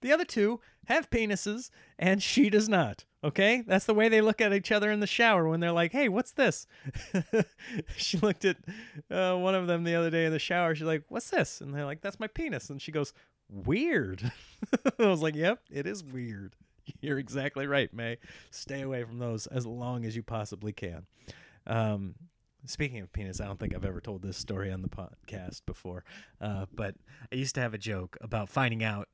The 0.00 0.12
other 0.12 0.24
two 0.24 0.60
have 0.86 1.10
penises, 1.10 1.70
and 1.98 2.22
she 2.22 2.50
does 2.50 2.68
not. 2.68 3.04
Okay, 3.24 3.64
that's 3.66 3.84
the 3.84 3.94
way 3.94 4.08
they 4.08 4.20
look 4.20 4.40
at 4.40 4.52
each 4.52 4.70
other 4.70 4.92
in 4.92 5.00
the 5.00 5.06
shower 5.06 5.48
when 5.48 5.58
they're 5.60 5.72
like, 5.72 5.92
"Hey, 5.92 6.08
what's 6.08 6.32
this?" 6.32 6.66
she 7.96 8.16
looked 8.18 8.44
at 8.44 8.56
uh, 9.10 9.34
one 9.36 9.56
of 9.56 9.66
them 9.66 9.82
the 9.82 9.96
other 9.96 10.10
day 10.10 10.24
in 10.24 10.32
the 10.32 10.38
shower. 10.38 10.74
She's 10.74 10.86
like, 10.86 11.04
"What's 11.08 11.30
this?" 11.30 11.60
And 11.60 11.74
they're 11.74 11.84
like, 11.84 12.00
"That's 12.00 12.20
my 12.20 12.28
penis." 12.28 12.70
And 12.70 12.80
she 12.80 12.92
goes, 12.92 13.12
"Weird." 13.50 14.30
I 14.98 15.06
was 15.06 15.20
like, 15.20 15.34
"Yep, 15.34 15.62
it 15.70 15.86
is 15.86 16.04
weird." 16.04 16.54
You're 17.00 17.18
exactly 17.18 17.66
right, 17.66 17.92
May. 17.92 18.18
Stay 18.50 18.82
away 18.82 19.04
from 19.04 19.18
those 19.18 19.46
as 19.46 19.66
long 19.66 20.04
as 20.04 20.16
you 20.16 20.22
possibly 20.22 20.72
can. 20.72 21.06
Um, 21.66 22.14
speaking 22.64 23.00
of 23.00 23.12
penis, 23.12 23.40
I 23.40 23.46
don't 23.46 23.58
think 23.58 23.74
I've 23.74 23.84
ever 23.84 24.00
told 24.00 24.22
this 24.22 24.36
story 24.36 24.72
on 24.72 24.82
the 24.82 24.88
podcast 24.88 25.62
before, 25.66 26.04
uh, 26.40 26.66
but 26.72 26.94
I 27.32 27.36
used 27.36 27.54
to 27.56 27.60
have 27.60 27.74
a 27.74 27.78
joke 27.78 28.16
about 28.20 28.48
finding 28.48 28.82
out 28.82 29.08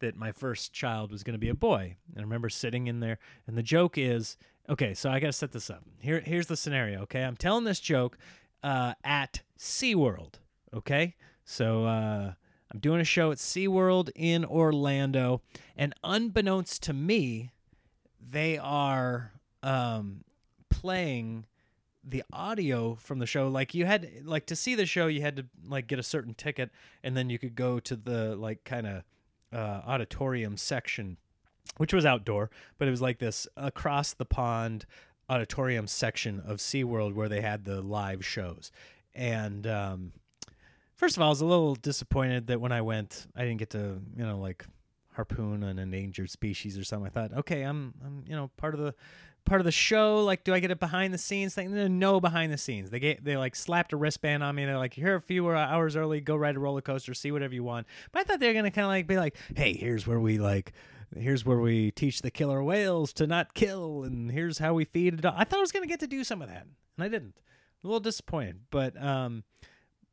that 0.00 0.16
my 0.16 0.32
first 0.32 0.72
child 0.72 1.10
was 1.10 1.22
going 1.22 1.34
to 1.34 1.38
be 1.38 1.48
a 1.48 1.54
boy. 1.54 1.96
And 2.10 2.18
I 2.18 2.22
remember 2.22 2.48
sitting 2.48 2.86
in 2.86 3.00
there, 3.00 3.18
and 3.46 3.56
the 3.56 3.62
joke 3.62 3.96
is 3.96 4.36
okay, 4.68 4.94
so 4.94 5.10
I 5.10 5.18
got 5.18 5.28
to 5.28 5.32
set 5.32 5.52
this 5.52 5.68
up. 5.68 5.82
Here, 5.98 6.20
here's 6.20 6.46
the 6.46 6.56
scenario, 6.56 7.02
okay? 7.02 7.24
I'm 7.24 7.36
telling 7.36 7.64
this 7.64 7.80
joke 7.80 8.16
uh, 8.62 8.94
at 9.02 9.42
SeaWorld, 9.58 10.34
okay? 10.72 11.16
So 11.44 11.84
uh, 11.86 12.32
I'm 12.72 12.80
doing 12.80 13.00
a 13.00 13.04
show 13.04 13.32
at 13.32 13.38
SeaWorld 13.38 14.10
in 14.14 14.44
Orlando, 14.44 15.42
and 15.76 15.92
unbeknownst 16.04 16.84
to 16.84 16.92
me, 16.92 17.50
they 18.20 18.58
are 18.58 19.32
um, 19.62 20.24
playing 20.68 21.46
the 22.02 22.22
audio 22.32 22.94
from 22.94 23.18
the 23.18 23.26
show 23.26 23.48
like 23.48 23.74
you 23.74 23.84
had 23.84 24.08
like 24.24 24.46
to 24.46 24.56
see 24.56 24.74
the 24.74 24.86
show 24.86 25.06
you 25.06 25.20
had 25.20 25.36
to 25.36 25.44
like 25.66 25.86
get 25.86 25.98
a 25.98 26.02
certain 26.02 26.32
ticket 26.32 26.70
and 27.04 27.14
then 27.14 27.28
you 27.28 27.38
could 27.38 27.54
go 27.54 27.78
to 27.78 27.94
the 27.94 28.34
like 28.36 28.64
kind 28.64 28.86
of 28.86 29.02
uh, 29.52 29.82
auditorium 29.86 30.56
section 30.56 31.16
which 31.76 31.92
was 31.92 32.04
outdoor 32.04 32.50
but 32.78 32.88
it 32.88 32.90
was 32.90 33.02
like 33.02 33.18
this 33.18 33.46
across 33.56 34.12
the 34.12 34.24
pond 34.24 34.86
auditorium 35.30 35.86
section 35.86 36.42
of 36.44 36.58
SeaWorld 36.58 37.14
where 37.14 37.28
they 37.28 37.40
had 37.40 37.64
the 37.64 37.80
live 37.80 38.26
shows. 38.26 38.72
And 39.14 39.64
um, 39.66 40.12
first 40.96 41.16
of 41.16 41.22
all 41.22 41.28
i 41.28 41.30
was 41.30 41.40
a 41.40 41.46
little 41.46 41.74
disappointed 41.76 42.48
that 42.48 42.60
when 42.60 42.72
i 42.72 42.82
went 42.82 43.26
i 43.34 43.40
didn't 43.42 43.56
get 43.56 43.70
to 43.70 44.02
you 44.16 44.26
know 44.26 44.38
like 44.38 44.66
harpoon 45.14 45.62
an 45.62 45.78
endangered 45.78 46.28
species 46.30 46.76
or 46.76 46.84
something. 46.84 47.06
I 47.06 47.10
thought 47.10 47.38
okay 47.38 47.62
i'm 47.62 47.94
i'm 48.04 48.24
you 48.26 48.36
know 48.36 48.50
part 48.56 48.74
of 48.74 48.80
the 48.80 48.94
part 49.50 49.60
of 49.60 49.64
the 49.64 49.72
show 49.72 50.22
like 50.22 50.44
do 50.44 50.54
i 50.54 50.60
get 50.60 50.70
a 50.70 50.76
behind 50.76 51.12
the 51.12 51.18
scenes 51.18 51.56
thing? 51.56 51.98
No, 51.98 52.20
behind 52.20 52.52
the 52.52 52.56
scenes. 52.56 52.90
They 52.90 53.00
get 53.00 53.24
they 53.24 53.36
like 53.36 53.56
slapped 53.56 53.92
a 53.92 53.96
wristband 53.96 54.44
on 54.44 54.54
me. 54.54 54.64
They're 54.64 54.78
like 54.78 54.94
here 54.94 55.16
a 55.16 55.20
few 55.20 55.50
hours 55.50 55.96
early. 55.96 56.20
Go 56.20 56.36
ride 56.36 56.54
a 56.54 56.60
roller 56.60 56.80
coaster. 56.80 57.14
See 57.14 57.32
whatever 57.32 57.52
you 57.52 57.64
want. 57.64 57.88
But 58.12 58.20
i 58.20 58.22
thought 58.22 58.38
they 58.38 58.46
were 58.46 58.54
gonna 58.54 58.70
kind 58.70 58.84
of 58.84 58.90
like 58.90 59.08
be 59.08 59.16
like 59.16 59.36
hey 59.56 59.74
here's 59.74 60.06
where 60.06 60.20
we 60.20 60.38
like 60.38 60.72
here's 61.18 61.44
where 61.44 61.58
we 61.58 61.90
teach 61.90 62.22
the 62.22 62.30
killer 62.30 62.62
whales 62.62 63.12
to 63.14 63.26
not 63.26 63.52
kill 63.54 64.04
and 64.04 64.30
here's 64.30 64.58
how 64.58 64.72
we 64.72 64.84
feed 64.84 65.14
it 65.14 65.24
i 65.24 65.42
thought 65.42 65.58
i 65.58 65.60
was 65.60 65.72
gonna 65.72 65.84
get 65.84 65.98
to 65.98 66.06
do 66.06 66.22
some 66.22 66.40
of 66.40 66.48
that 66.48 66.62
and 66.96 67.04
i 67.04 67.08
didn't. 67.08 67.34
A 67.82 67.86
little 67.88 67.98
disappointed 67.98 68.60
but 68.70 68.96
um 69.02 69.42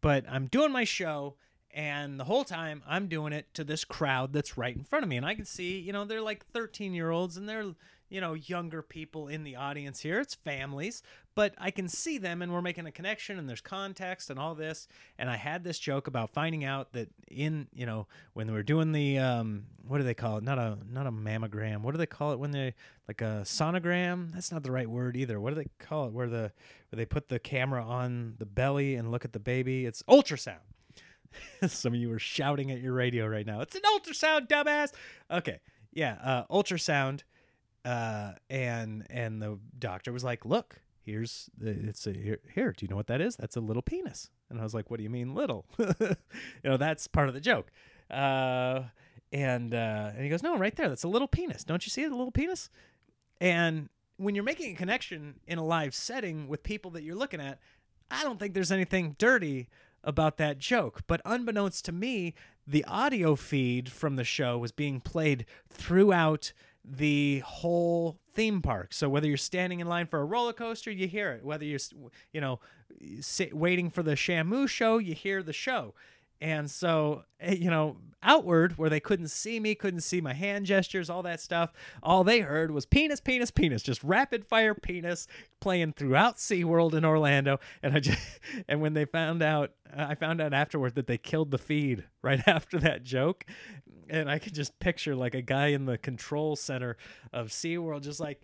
but 0.02 0.26
i'm 0.28 0.48
doing 0.48 0.72
my 0.72 0.84
show 0.84 1.36
and 1.78 2.20
the 2.20 2.24
whole 2.24 2.44
time 2.44 2.82
I'm 2.88 3.08
doing 3.08 3.34
it 3.34 3.54
to 3.54 3.64
this 3.64 3.86
crowd 3.86 4.34
that's 4.34 4.58
right 4.58 4.76
in 4.76 4.84
front 4.84 5.04
of 5.04 5.10
me. 5.10 5.18
And 5.18 5.26
I 5.26 5.36
can 5.36 5.46
see, 5.46 5.78
you 5.78 5.94
know, 5.94 6.06
they're 6.06 6.22
like 6.22 6.44
13 6.48 6.94
year 6.94 7.12
olds 7.12 7.38
and 7.38 7.48
they're, 7.48 7.76
you 8.10 8.22
know, 8.22 8.34
younger 8.34 8.82
people 8.82 9.28
in 9.28 9.44
the 9.44 9.56
audience 9.56 10.02
here. 10.02 10.20
It's 10.20 10.36
families, 10.36 11.02
but 11.36 11.54
I 11.58 11.72
can 11.72 11.88
see 11.88 12.18
them 12.18 12.42
and 12.42 12.54
we're 12.54 12.62
making 12.62 12.86
a 12.86 12.92
connection 12.92 13.38
and 13.38 13.48
there's 13.48 13.62
context 13.62 14.30
and 14.30 14.40
all 14.40 14.56
this. 14.56 14.88
And 15.18 15.30
I 15.30 15.38
had 15.38 15.64
this 15.64 15.80
joke 15.80 16.08
about 16.08 16.32
finding 16.32 16.64
out 16.64 16.94
that 16.94 17.10
in, 17.30 17.68
you 17.74 17.86
know, 17.86 18.08
when 18.34 18.52
were 18.52 18.64
doing 18.64 18.92
the, 18.92 19.18
um, 19.20 19.66
what 19.88 19.98
do 19.98 20.04
they 20.04 20.14
call 20.14 20.38
it? 20.38 20.44
Not 20.44 20.58
a, 20.58 20.78
not 20.90 21.08
a 21.08 21.12
mammogram. 21.12 21.82
What 21.82 21.92
do 21.92 21.98
they 21.98 22.06
call 22.06 22.32
it 22.32 22.40
when 22.40 22.52
they, 22.52 22.74
like 23.08 23.22
a 23.22 23.42
sonogram? 23.44 24.34
That's 24.34 24.52
not 24.52 24.64
the 24.64 24.72
right 24.72 24.90
word 24.90 25.16
either. 25.16 25.40
What 25.40 25.54
do 25.54 25.62
they 25.62 25.70
call 25.80 26.08
it? 26.08 26.14
Where 26.14 26.28
the, 26.28 26.52
where 26.90 26.98
they 26.98 27.06
put 27.06 27.30
the 27.30 27.40
camera 27.40 27.84
on 27.84 28.36
the 28.38 28.46
belly 28.46 28.96
and 28.96 29.12
look 29.12 29.26
at 29.26 29.34
the 29.34 29.40
baby? 29.40 29.86
It's 29.86 30.04
ultrasound 30.04 30.60
Some 31.68 31.94
of 31.94 32.00
you 32.00 32.12
are 32.12 32.20
shouting 32.20 32.72
at 32.72 32.80
your 32.80 32.94
radio 32.94 33.28
right 33.28 33.46
now. 33.46 33.62
It's 33.62 33.76
an 33.76 33.82
ultrasound, 33.82 34.48
dumbass. 34.48 34.92
Okay, 35.30 35.60
yeah, 35.94 36.18
uh, 36.24 36.44
ultrasound, 36.54 37.22
uh, 37.88 38.34
and 38.50 39.08
and 39.10 39.42
the 39.42 39.58
doctor 39.80 40.12
was 40.12 40.24
like, 40.24 40.46
"Look, 40.46 40.82
here's 41.06 41.50
it's 41.62 42.06
a 42.06 42.12
here, 42.12 42.40
here. 42.54 42.74
Do 42.76 42.86
you 42.86 42.90
know 42.90 42.98
what 42.98 43.08
that 43.08 43.22
is? 43.22 43.38
That's 43.38 43.56
a 43.56 43.62
little 43.62 43.82
penis." 43.82 44.30
And 44.50 44.60
I 44.60 44.64
was 44.64 44.74
like, 44.74 44.92
"What 44.92 44.98
do 44.98 45.04
you 45.04 45.10
mean 45.10 45.34
little?" 45.34 45.66
you 45.80 46.16
know, 46.66 46.76
that's 46.78 47.08
part 47.08 47.30
of 47.30 47.34
the 47.34 47.40
joke. 47.40 47.72
Uh, 48.12 48.84
and 49.32 49.74
uh, 49.74 50.12
and 50.14 50.22
he 50.22 50.30
goes, 50.30 50.44
"No, 50.44 50.58
right 50.58 50.76
there. 50.76 50.90
That's 50.90 51.04
a 51.04 51.08
little 51.08 51.30
penis. 51.30 51.64
Don't 51.64 51.86
you 51.86 51.90
see? 51.90 52.04
A 52.04 52.10
little 52.10 52.32
penis?" 52.32 52.70
And 53.40 53.88
when 54.18 54.36
you're 54.36 54.44
making 54.44 54.74
a 54.74 54.76
connection 54.76 55.40
in 55.48 55.58
a 55.58 55.64
live 55.64 55.96
setting 55.96 56.50
with 56.50 56.64
people 56.64 56.92
that 56.92 57.04
you're 57.04 57.16
looking 57.16 57.40
at, 57.40 57.60
I 58.12 58.24
don't 58.24 58.38
think 58.40 58.54
there's 58.54 58.72
anything 58.72 59.16
dirty 59.18 59.70
about 60.04 60.38
that 60.38 60.58
joke. 60.58 61.04
But 61.08 61.22
unbeknownst 61.24 61.86
to 61.86 61.92
me, 61.92 62.34
the 62.66 62.84
audio 62.86 63.36
feed 63.36 63.90
from 63.90 64.18
the 64.18 64.24
show 64.24 64.58
was 64.58 64.72
being 64.72 65.00
played 65.00 65.46
throughout 65.70 66.52
the 66.90 67.40
whole 67.40 68.18
theme 68.34 68.62
park. 68.62 68.94
So 68.94 69.10
whether 69.10 69.28
you're 69.28 69.38
standing 69.38 69.80
in 69.80 69.88
line 69.88 70.08
for 70.08 70.20
a 70.20 70.26
roller 70.26 70.54
coaster, 70.54 70.92
you 70.92 71.08
hear 71.08 71.32
it. 71.32 71.44
Whether 71.44 71.66
you're, 71.66 71.80
you 72.32 72.40
know, 72.40 72.60
waiting 73.52 73.90
for 73.90 74.04
the 74.04 74.14
Shamu 74.14 74.68
show, 74.70 74.98
you 74.98 75.14
hear 75.14 75.44
the 75.44 75.54
show. 75.54 75.94
And 76.40 76.70
so, 76.70 77.24
eh, 77.40 77.56
you 77.56 77.70
know, 77.70 77.98
outward 78.24 78.78
where 78.78 78.90
they 78.90 79.00
couldn't 79.00 79.30
see 79.30 79.60
me, 79.60 79.76
couldn't 79.76 80.02
see 80.02 80.22
my 80.22 80.34
hand 80.34 80.66
gestures, 80.66 81.10
all 81.10 81.24
that 81.24 81.40
stuff, 81.40 81.72
all 82.04 82.24
they 82.24 82.40
heard 82.40 82.72
was 82.72 82.86
penis, 82.86 83.20
penis, 83.20 83.52
penis, 83.52 83.82
just 83.82 84.04
rapid 84.04 84.46
fire 84.46 84.74
penis 84.74 85.28
playing 85.60 85.94
throughout 85.94 86.38
SeaWorld 86.38 86.94
in 86.94 87.06
Orlando. 87.06 87.60
And 87.82 87.96
I 87.96 88.00
just, 88.00 88.20
and 88.68 88.82
when 88.82 88.94
they 88.94 89.06
found 89.06 89.42
out, 89.42 89.72
I 89.96 90.16
found 90.16 90.42
out 90.42 90.54
afterward 90.54 90.96
that 90.96 91.08
they 91.08 91.18
killed 91.18 91.52
the 91.52 91.58
feed 91.58 92.04
right 92.22 92.42
after 92.48 92.80
that 92.80 93.04
joke. 93.04 93.46
And 94.10 94.30
I 94.30 94.40
could 94.40 94.54
just 94.54 94.80
picture 94.80 95.16
like 95.16 95.36
a 95.36 95.42
guy 95.42 95.68
in 95.68 95.86
the 95.86 95.98
control 95.98 96.56
center 96.56 96.98
of 97.34 97.48
SeaWorld 97.48 98.02
just 98.02 98.20
like, 98.20 98.42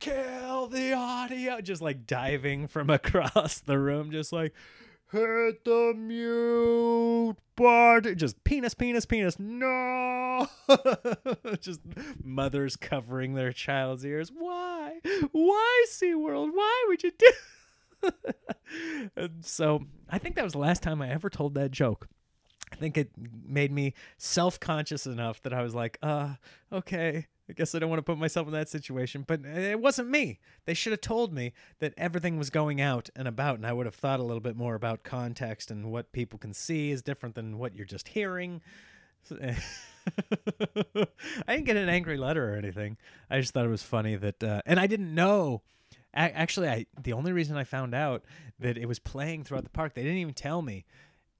kill 0.00 0.66
the 0.66 0.92
audio, 0.92 1.60
just 1.60 1.82
like 1.82 2.06
diving 2.06 2.66
from 2.66 2.90
across 2.90 3.60
the 3.60 3.78
room, 3.78 4.10
just 4.10 4.32
like, 4.32 4.52
hit 5.10 5.64
the 5.64 5.94
mute 5.96 7.36
button. 7.56 8.16
Just 8.16 8.42
penis, 8.44 8.74
penis, 8.74 9.06
penis. 9.06 9.38
No. 9.38 10.48
just 11.60 11.80
mothers 12.22 12.76
covering 12.76 13.34
their 13.34 13.52
child's 13.52 14.04
ears. 14.04 14.30
Why? 14.36 15.00
Why, 15.32 15.86
SeaWorld? 15.90 16.50
Why 16.54 16.84
would 16.88 17.02
you 17.02 17.12
do? 17.18 17.32
and 19.16 19.44
so 19.44 19.84
I 20.08 20.18
think 20.18 20.36
that 20.36 20.44
was 20.44 20.52
the 20.52 20.58
last 20.58 20.82
time 20.82 21.02
I 21.02 21.10
ever 21.10 21.30
told 21.30 21.54
that 21.54 21.70
joke. 21.70 22.08
I 22.70 22.76
think 22.76 22.98
it 22.98 23.10
made 23.16 23.72
me 23.72 23.94
self 24.18 24.60
conscious 24.60 25.06
enough 25.06 25.42
that 25.42 25.54
I 25.54 25.62
was 25.62 25.74
like, 25.74 25.98
uh, 26.02 26.34
okay, 26.72 27.26
I 27.48 27.54
guess 27.54 27.74
I 27.74 27.78
don't 27.78 27.88
want 27.88 27.98
to 27.98 28.04
put 28.04 28.18
myself 28.18 28.46
in 28.46 28.52
that 28.52 28.68
situation. 28.68 29.24
But 29.26 29.44
it 29.44 29.80
wasn't 29.80 30.10
me. 30.10 30.38
They 30.66 30.74
should 30.74 30.92
have 30.92 31.00
told 31.00 31.32
me 31.32 31.52
that 31.78 31.94
everything 31.96 32.36
was 32.36 32.50
going 32.50 32.80
out 32.80 33.08
and 33.16 33.26
about, 33.26 33.56
and 33.56 33.66
I 33.66 33.72
would 33.72 33.86
have 33.86 33.94
thought 33.94 34.20
a 34.20 34.22
little 34.22 34.40
bit 34.40 34.56
more 34.56 34.74
about 34.74 35.02
context 35.02 35.70
and 35.70 35.90
what 35.90 36.12
people 36.12 36.38
can 36.38 36.52
see 36.52 36.90
is 36.90 37.02
different 37.02 37.34
than 37.34 37.58
what 37.58 37.74
you're 37.74 37.86
just 37.86 38.08
hearing. 38.08 38.60
I 39.30 39.56
didn't 41.48 41.64
get 41.64 41.76
an 41.76 41.88
angry 41.88 42.16
letter 42.16 42.52
or 42.52 42.56
anything. 42.56 42.96
I 43.30 43.40
just 43.40 43.52
thought 43.52 43.64
it 43.64 43.70
was 43.70 43.82
funny 43.82 44.16
that, 44.16 44.42
uh, 44.42 44.62
and 44.66 44.78
I 44.78 44.86
didn't 44.86 45.14
know. 45.14 45.62
Actually, 46.14 46.68
I 46.68 46.86
the 47.00 47.12
only 47.12 47.32
reason 47.32 47.56
I 47.56 47.64
found 47.64 47.94
out 47.94 48.24
that 48.58 48.78
it 48.78 48.86
was 48.86 48.98
playing 48.98 49.44
throughout 49.44 49.64
the 49.64 49.70
park, 49.70 49.94
they 49.94 50.02
didn't 50.02 50.18
even 50.18 50.34
tell 50.34 50.62
me. 50.62 50.86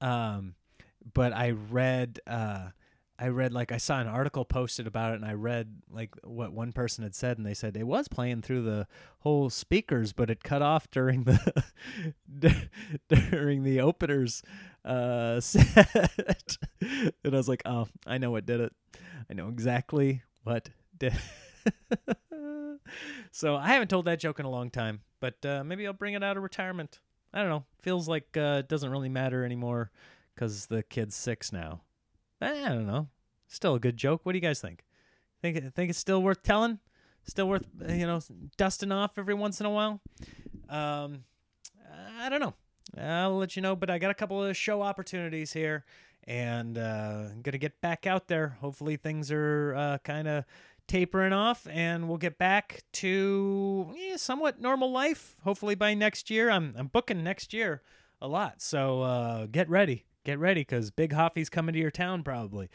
Um, 0.00 0.54
but 1.14 1.32
I 1.32 1.50
read 1.50 2.20
uh, 2.26 2.68
I 3.18 3.28
read 3.28 3.52
like 3.52 3.72
I 3.72 3.78
saw 3.78 3.98
an 4.00 4.06
article 4.06 4.44
posted 4.44 4.86
about 4.86 5.12
it 5.12 5.16
and 5.16 5.24
I 5.24 5.32
read 5.32 5.82
like 5.90 6.14
what 6.22 6.52
one 6.52 6.72
person 6.72 7.02
had 7.02 7.14
said 7.14 7.36
and 7.36 7.46
they 7.46 7.54
said 7.54 7.76
it 7.76 7.86
was 7.86 8.06
playing 8.06 8.42
through 8.42 8.62
the 8.62 8.86
whole 9.20 9.50
speakers 9.50 10.12
but 10.12 10.30
it 10.30 10.44
cut 10.44 10.62
off 10.62 10.88
during 10.90 11.24
the 11.24 11.58
during 13.08 13.64
the 13.64 13.80
openers 13.80 14.42
uh 14.84 15.40
set. 15.40 16.58
And 16.80 17.12
I 17.24 17.36
was 17.36 17.48
like 17.48 17.62
oh 17.64 17.88
I 18.06 18.18
know 18.18 18.30
what 18.30 18.46
did 18.46 18.60
it. 18.60 18.72
I 19.28 19.34
know 19.34 19.48
exactly 19.48 20.22
what 20.44 20.70
did 20.96 21.14
so 23.32 23.56
I 23.56 23.68
haven't 23.68 23.88
told 23.88 24.04
that 24.04 24.20
joke 24.20 24.38
in 24.38 24.46
a 24.46 24.50
long 24.50 24.70
time 24.70 25.00
but 25.20 25.44
uh, 25.44 25.64
maybe 25.64 25.86
I'll 25.86 25.92
bring 25.92 26.14
it 26.14 26.22
out 26.22 26.36
of 26.36 26.42
retirement. 26.42 27.00
I 27.32 27.40
don't 27.40 27.50
know. 27.50 27.64
Feels 27.80 28.08
like 28.08 28.36
uh, 28.36 28.58
it 28.60 28.68
doesn't 28.68 28.90
really 28.90 29.08
matter 29.08 29.44
anymore 29.44 29.90
because 30.34 30.66
the 30.66 30.82
kid's 30.82 31.16
six 31.16 31.52
now. 31.52 31.82
I 32.40 32.68
don't 32.68 32.86
know. 32.86 33.08
Still 33.46 33.74
a 33.74 33.80
good 33.80 33.96
joke. 33.96 34.20
What 34.24 34.32
do 34.32 34.38
you 34.38 34.42
guys 34.42 34.60
think? 34.60 34.84
Think 35.40 35.74
think 35.74 35.90
it's 35.90 35.98
still 35.98 36.22
worth 36.22 36.42
telling? 36.42 36.78
Still 37.24 37.48
worth 37.48 37.66
you 37.88 38.06
know 38.06 38.20
dusting 38.56 38.92
off 38.92 39.18
every 39.18 39.34
once 39.34 39.60
in 39.60 39.66
a 39.66 39.70
while? 39.70 40.00
Um, 40.68 41.24
I 42.20 42.28
don't 42.28 42.40
know. 42.40 42.54
I'll 42.96 43.36
let 43.36 43.56
you 43.56 43.62
know. 43.62 43.76
But 43.76 43.90
I 43.90 43.98
got 43.98 44.10
a 44.10 44.14
couple 44.14 44.42
of 44.42 44.56
show 44.56 44.82
opportunities 44.82 45.52
here, 45.52 45.84
and 46.24 46.76
uh, 46.76 47.28
I'm 47.30 47.42
gonna 47.42 47.58
get 47.58 47.80
back 47.80 48.06
out 48.06 48.28
there. 48.28 48.58
Hopefully 48.60 48.96
things 48.96 49.30
are 49.32 49.74
uh, 49.76 49.98
kind 49.98 50.28
of 50.28 50.44
tapering 50.86 51.32
off, 51.32 51.66
and 51.70 52.08
we'll 52.08 52.18
get 52.18 52.38
back 52.38 52.82
to 52.94 53.94
eh, 53.98 54.16
somewhat 54.16 54.60
normal 54.60 54.90
life. 54.90 55.36
Hopefully 55.44 55.74
by 55.74 55.94
next 55.94 56.30
year. 56.30 56.50
I'm 56.50 56.74
I'm 56.76 56.88
booking 56.88 57.22
next 57.24 57.52
year 57.52 57.82
a 58.20 58.28
lot, 58.28 58.60
so 58.60 59.02
uh, 59.02 59.46
get 59.46 59.68
ready 59.70 60.04
get 60.28 60.38
ready 60.38 60.60
because 60.60 60.90
Big 60.90 61.14
Hoffy's 61.14 61.48
coming 61.48 61.72
to 61.72 61.78
your 61.78 61.90
town 61.90 62.22
probably. 62.22 62.68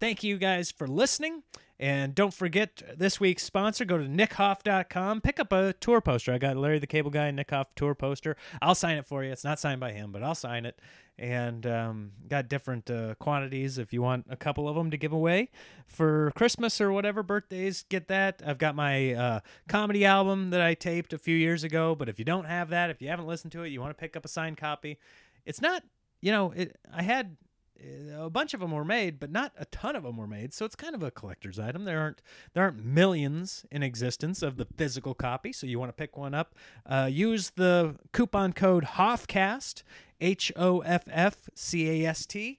Thank 0.00 0.24
you 0.24 0.38
guys 0.38 0.70
for 0.70 0.86
listening. 0.86 1.42
And 1.78 2.14
don't 2.14 2.32
forget 2.32 2.82
this 2.96 3.20
week's 3.20 3.42
sponsor. 3.42 3.84
Go 3.84 3.98
to 3.98 4.04
nickhoff.com. 4.04 5.20
Pick 5.20 5.38
up 5.38 5.52
a 5.52 5.74
tour 5.74 6.00
poster. 6.00 6.32
I 6.32 6.38
got 6.38 6.56
Larry 6.56 6.78
the 6.78 6.86
Cable 6.86 7.10
Guy 7.10 7.30
Nick 7.32 7.50
Hoff 7.50 7.74
tour 7.74 7.94
poster. 7.94 8.34
I'll 8.62 8.74
sign 8.74 8.96
it 8.96 9.06
for 9.06 9.22
you. 9.22 9.30
It's 9.30 9.44
not 9.44 9.58
signed 9.58 9.78
by 9.78 9.92
him, 9.92 10.10
but 10.10 10.22
I'll 10.22 10.34
sign 10.34 10.64
it. 10.64 10.80
And 11.18 11.66
um, 11.66 12.12
got 12.28 12.48
different 12.48 12.90
uh, 12.90 13.14
quantities 13.16 13.76
if 13.76 13.92
you 13.92 14.00
want 14.00 14.26
a 14.30 14.36
couple 14.36 14.66
of 14.66 14.74
them 14.74 14.90
to 14.90 14.96
give 14.96 15.12
away 15.12 15.50
for 15.86 16.30
Christmas 16.34 16.80
or 16.80 16.92
whatever 16.92 17.22
birthdays. 17.22 17.84
Get 17.90 18.08
that. 18.08 18.40
I've 18.46 18.58
got 18.58 18.74
my 18.74 19.12
uh, 19.12 19.40
comedy 19.68 20.06
album 20.06 20.48
that 20.48 20.62
I 20.62 20.72
taped 20.72 21.12
a 21.12 21.18
few 21.18 21.36
years 21.36 21.62
ago. 21.62 21.94
But 21.94 22.08
if 22.08 22.18
you 22.18 22.24
don't 22.24 22.46
have 22.46 22.70
that, 22.70 22.88
if 22.88 23.02
you 23.02 23.08
haven't 23.08 23.26
listened 23.26 23.52
to 23.52 23.64
it, 23.64 23.68
you 23.68 23.82
want 23.82 23.90
to 23.90 24.00
pick 24.00 24.16
up 24.16 24.24
a 24.24 24.28
signed 24.28 24.56
copy. 24.56 24.98
It's 25.44 25.60
not 25.60 25.84
you 26.20 26.32
know, 26.32 26.52
it, 26.52 26.76
I 26.92 27.02
had 27.02 27.36
uh, 27.78 28.24
a 28.24 28.30
bunch 28.30 28.54
of 28.54 28.60
them 28.60 28.72
were 28.72 28.84
made, 28.84 29.18
but 29.18 29.30
not 29.30 29.52
a 29.58 29.64
ton 29.66 29.96
of 29.96 30.02
them 30.02 30.16
were 30.16 30.26
made. 30.26 30.54
So 30.54 30.64
it's 30.64 30.76
kind 30.76 30.94
of 30.94 31.02
a 31.02 31.10
collector's 31.10 31.58
item. 31.58 31.84
There 31.84 32.00
aren't 32.00 32.22
there 32.54 32.64
aren't 32.64 32.84
millions 32.84 33.64
in 33.70 33.82
existence 33.82 34.42
of 34.42 34.56
the 34.56 34.66
physical 34.76 35.14
copy. 35.14 35.52
So 35.52 35.66
you 35.66 35.78
want 35.78 35.90
to 35.90 35.94
pick 35.94 36.16
one 36.16 36.34
up. 36.34 36.54
Uh, 36.84 37.08
use 37.10 37.50
the 37.50 37.96
coupon 38.12 38.52
code 38.52 38.84
HOFFCAST 38.84 39.82
H 40.20 40.52
O 40.56 40.80
F 40.80 41.04
F 41.10 41.50
C 41.54 42.04
A 42.04 42.08
S 42.08 42.26
T. 42.26 42.58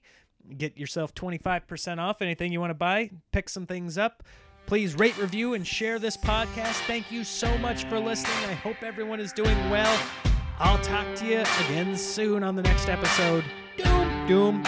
Get 0.56 0.78
yourself 0.78 1.14
twenty 1.14 1.38
five 1.38 1.66
percent 1.66 2.00
off 2.00 2.22
anything 2.22 2.52
you 2.52 2.60
want 2.60 2.70
to 2.70 2.74
buy. 2.74 3.10
Pick 3.32 3.48
some 3.48 3.66
things 3.66 3.98
up. 3.98 4.22
Please 4.66 4.94
rate, 4.94 5.16
review, 5.18 5.54
and 5.54 5.66
share 5.66 5.98
this 5.98 6.16
podcast. 6.16 6.84
Thank 6.86 7.10
you 7.10 7.24
so 7.24 7.56
much 7.58 7.84
for 7.84 7.98
listening. 7.98 8.50
I 8.50 8.54
hope 8.54 8.82
everyone 8.82 9.18
is 9.18 9.32
doing 9.32 9.58
well. 9.70 9.98
I'll 10.60 10.78
talk 10.78 11.06
to 11.16 11.26
you 11.26 11.40
again 11.66 11.96
soon 11.96 12.42
on 12.42 12.56
the 12.56 12.62
next 12.62 12.88
episode. 12.88 13.44
Doom, 13.76 14.26
doom, 14.26 14.62